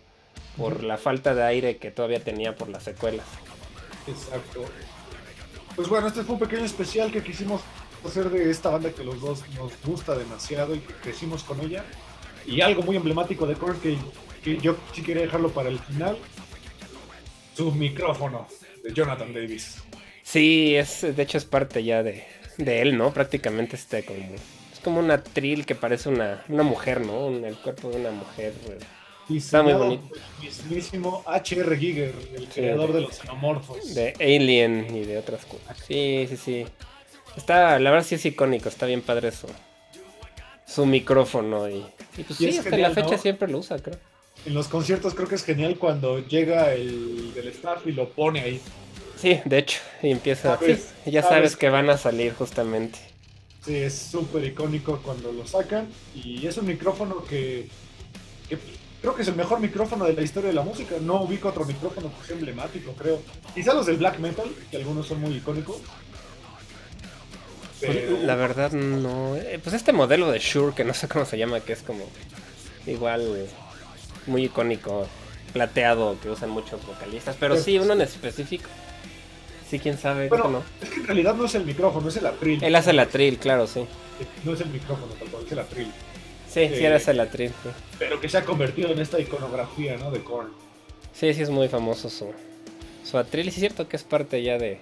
[0.56, 3.26] por la falta de aire que todavía tenía por las secuelas.
[4.06, 4.64] Exacto.
[5.76, 7.60] Pues bueno, este fue un pequeño especial que quisimos
[8.08, 11.84] hacer de esta banda que los dos nos gusta demasiado y que crecimos con ella.
[12.46, 13.96] Y algo muy emblemático de Korn que,
[14.42, 16.16] que yo sí quería dejarlo para el final.
[17.56, 18.46] Su micrófono
[18.82, 19.76] de Jonathan Davis.
[20.22, 22.24] Sí, es, de hecho es parte ya de,
[22.58, 23.12] de él, ¿no?
[23.12, 24.18] Prácticamente este como...
[24.72, 27.26] Es como una trill que parece una, una mujer, ¿no?
[27.26, 28.52] Un- el cuerpo de una mujer.
[28.68, 28.78] eh.
[29.36, 30.08] Está muy bonito.
[30.08, 31.76] por el mismísimo H.R.
[31.78, 33.94] Giger, el creador de los xenomorfos.
[33.94, 35.78] De Alien y de otras cosas.
[35.86, 36.66] Sí, sí, sí.
[37.36, 39.48] Está, la verdad sí es icónico, está bien padre su,
[40.66, 41.84] su micrófono y,
[42.16, 43.18] y pues Y sí, hasta genial, la fecha ¿no?
[43.18, 43.98] siempre lo usa, creo.
[44.46, 48.40] En los conciertos creo que es genial cuando llega el del staff y lo pone
[48.40, 48.60] ahí.
[49.16, 50.58] Sí, de hecho, y empieza.
[50.58, 52.98] Sabes, sí, ya sabes sabes que van a salir justamente.
[53.64, 57.68] Sí, es súper icónico cuando lo sacan y es un micrófono que,
[58.48, 58.58] que
[59.00, 60.96] creo que es el mejor micrófono de la historia de la música.
[61.00, 63.22] No ubico otro micrófono que sea emblemático, creo.
[63.54, 65.76] Quizá los del black metal, que algunos son muy icónicos.
[67.80, 69.36] Pero La verdad, no.
[69.36, 72.04] eh, Pues este modelo de Shure, que no sé cómo se llama, que es como
[72.86, 73.46] igual
[74.26, 75.06] muy icónico,
[75.52, 77.36] plateado, que usan muchos vocalistas.
[77.38, 78.68] Pero sí, uno en específico.
[79.68, 80.62] Sí, quién sabe, bueno, no.
[80.82, 82.62] es que en realidad no es el micrófono, es el atril.
[82.62, 83.86] Él hace la trill, claro, sí.
[84.44, 85.86] No es el micrófono, cual, es el atril.
[86.48, 87.70] Sí, sí, Eh, él hace la trill, sí.
[87.98, 90.10] Pero que se ha convertido en esta iconografía, ¿no?
[90.12, 90.50] De Korn.
[91.12, 92.32] Sí, sí es muy famoso su,
[93.04, 93.44] su atril.
[93.44, 94.78] Sí es cierto que es parte ya de,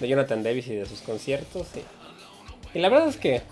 [0.00, 1.66] de Jonathan Davis y de sus conciertos.
[1.74, 1.80] Y,
[2.74, 3.42] y la verdad es que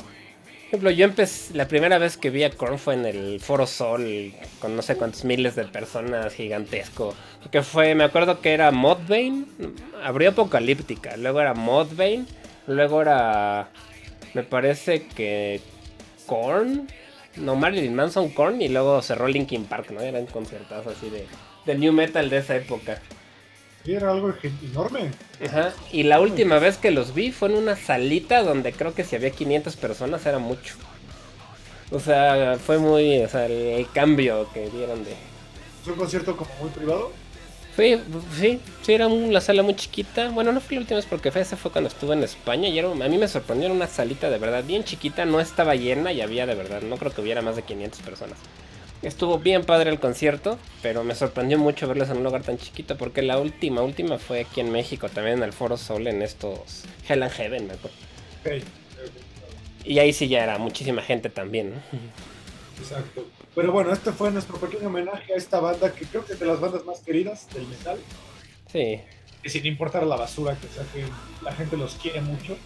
[0.71, 4.33] ejemplo, yo empecé, la primera vez que vi a Korn fue en el Foro Sol,
[4.61, 7.13] con no sé cuántos miles de personas, gigantesco.
[7.51, 9.47] Que fue, me acuerdo que era Modbane,
[10.05, 12.25] abrió Apocalíptica, luego era Modbane,
[12.69, 13.69] luego era,
[14.33, 15.61] me parece que
[16.27, 16.87] Korn,
[17.35, 20.03] no, Marilyn Manson, Korn, y luego cerró Linkin Park, ¿no?
[20.03, 21.27] Eran conciertos así de,
[21.67, 23.03] de New Metal de esa época.
[23.87, 25.11] Era algo enorme.
[25.45, 25.73] Ajá.
[25.91, 29.17] Y la última vez que los vi fue en una salita donde creo que si
[29.17, 30.75] había 500 personas era mucho.
[31.91, 35.15] O sea, fue muy, o sea, el, cambio que dieron de...
[35.83, 37.11] Fue un concierto como muy privado.
[37.75, 38.01] Fue,
[38.39, 40.29] sí, sí, era un- la sala muy chiquita.
[40.29, 42.79] Bueno, no fue la última vez porque fue, ese fue cuando estuve en España y
[42.79, 46.13] era, a mí me sorprendió, era una salita de verdad bien chiquita, no estaba llena
[46.13, 48.39] y había de verdad, no creo que hubiera más de 500 personas.
[49.03, 52.99] Estuvo bien padre el concierto, pero me sorprendió mucho verlos en un lugar tan chiquito
[52.99, 56.85] porque la última, última fue aquí en México, también en el Foro Sol, en estos
[57.09, 57.97] Hell and Heaven, me acuerdo.
[59.85, 61.77] Y ahí sí ya era muchísima gente también, ¿no?
[62.79, 63.27] exacto.
[63.55, 66.47] Pero bueno, este fue nuestro pequeño homenaje a esta banda que creo que es de
[66.47, 67.99] las bandas más queridas del metal.
[68.71, 69.01] Sí,
[69.43, 71.09] Y sin importar la basura que saquen,
[71.43, 72.57] la gente los quiere mucho.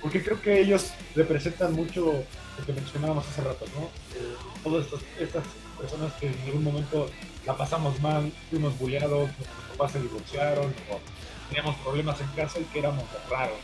[0.00, 2.24] Porque creo que ellos representan mucho
[2.58, 3.84] lo que mencionábamos hace rato, ¿no?
[3.84, 4.34] Eh,
[4.64, 5.44] todas estas, estas
[5.82, 7.10] personas que en algún momento
[7.44, 11.00] la pasamos mal, fuimos bulleados, nuestros papás se divorciaron, o
[11.48, 13.58] teníamos problemas en casa y que éramos raros.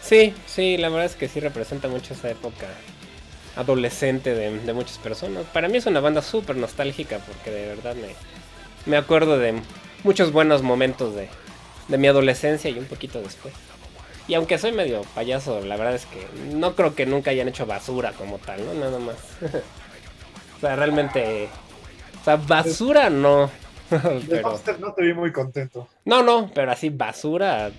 [0.00, 2.66] Sí, sí, la verdad es que sí representa mucho esa época
[3.56, 5.44] adolescente de, de muchas personas.
[5.52, 8.14] Para mí es una banda súper nostálgica porque de verdad me,
[8.90, 9.60] me acuerdo de
[10.04, 11.28] muchos buenos momentos de,
[11.88, 13.52] de mi adolescencia y un poquito después.
[14.28, 17.66] Y aunque soy medio payaso, la verdad es que no creo que nunca hayan hecho
[17.66, 18.74] basura como tal, ¿no?
[18.74, 19.16] Nada más.
[20.56, 21.48] o sea, realmente...
[22.20, 23.50] O sea, basura no.
[23.90, 24.60] De pero...
[24.80, 25.88] No te vi muy contento.
[26.04, 27.70] No, no, pero así basura,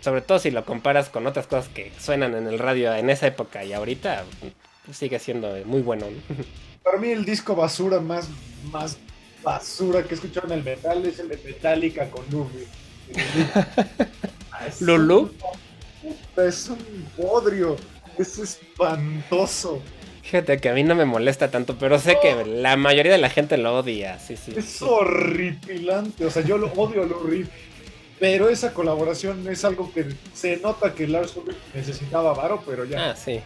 [0.00, 3.26] sobre todo si lo comparas con otras cosas que suenan en el radio en esa
[3.26, 4.24] época y ahorita,
[4.84, 6.06] pues, sigue siendo muy bueno.
[6.10, 6.44] ¿no?
[6.82, 8.28] Para mí el disco basura más,
[8.70, 8.98] más
[9.42, 12.48] basura que he escuchado en el metal es el de Metallica con Lulu.
[14.80, 15.30] ¿Lulu?
[16.36, 16.78] Es un
[17.16, 17.76] bodrio.
[18.18, 19.82] Es espantoso.
[20.24, 23.28] Fíjate que a mí no me molesta tanto, pero sé que la mayoría de la
[23.30, 24.52] gente lo odia, sí, sí.
[24.56, 26.24] Es horripilante.
[26.24, 27.50] O sea, yo lo odio lo horrible.
[28.18, 31.34] Pero esa colaboración es algo que se nota que Lars
[31.74, 33.10] necesitaba varo, pero ya.
[33.10, 33.40] Ah, sí.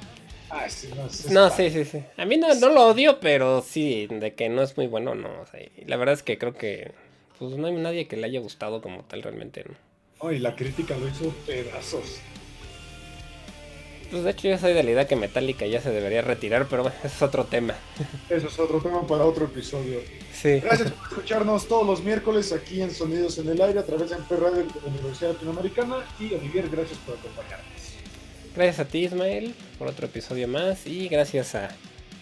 [0.50, 2.02] Ah, sí, no, es- No, sí, sí, sí.
[2.16, 5.28] A mí no, no lo odio, pero sí, de que no es muy bueno, no.
[5.42, 6.92] O sea, la verdad es que creo que
[7.38, 9.74] pues no hay nadie que le haya gustado como tal realmente, ¿no?
[10.20, 12.18] Oh, y la crítica lo hizo pedazos.
[14.10, 16.82] Pues de hecho yo soy de la idea que Metallica ya se debería retirar, pero
[16.84, 17.74] bueno, ese es otro tema.
[18.30, 20.00] Eso es otro tema para otro episodio.
[20.32, 20.60] Sí.
[20.60, 24.16] Gracias por escucharnos todos los miércoles aquí en Sonidos en el Aire a través de
[24.16, 25.96] Amper Radio de la Universidad Latinoamericana.
[26.18, 27.66] Y Olivier, gracias por acompañarnos.
[28.56, 30.86] Gracias a ti, Ismael, por otro episodio más.
[30.86, 31.68] Y gracias a,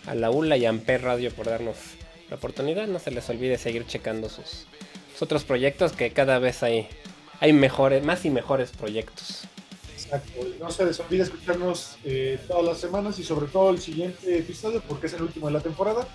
[0.06, 1.76] a la ULA y a Amper Radio por darnos
[2.30, 2.88] la oportunidad.
[2.88, 4.66] No se les olvide seguir checando sus,
[5.12, 6.88] sus otros proyectos, que cada vez hay,
[7.38, 9.46] hay mejores, más y mejores proyectos.
[10.06, 10.40] Exacto.
[10.60, 14.82] No se les olvide escucharnos eh, todas las semanas y sobre todo el siguiente episodio
[14.88, 16.06] porque es el último de la temporada.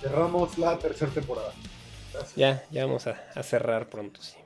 [0.00, 1.52] Cerramos la tercera temporada.
[2.12, 2.36] Gracias.
[2.36, 4.36] Ya, ya vamos a, a cerrar pronto, sí.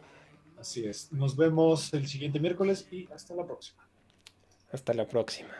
[0.58, 1.12] Así es.
[1.12, 3.86] Nos vemos el siguiente miércoles y hasta la próxima.
[4.72, 5.50] Hasta la próxima.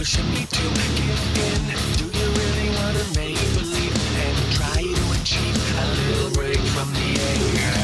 [0.00, 0.62] Pushing me to
[0.96, 1.62] give in.
[1.98, 3.94] Do you really want to make believe
[4.24, 7.76] and try to achieve a little break from the anger?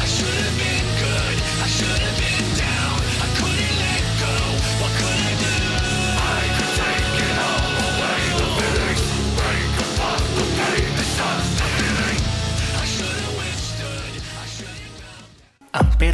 [0.00, 1.36] I should have been good.
[1.62, 2.73] I should have been down.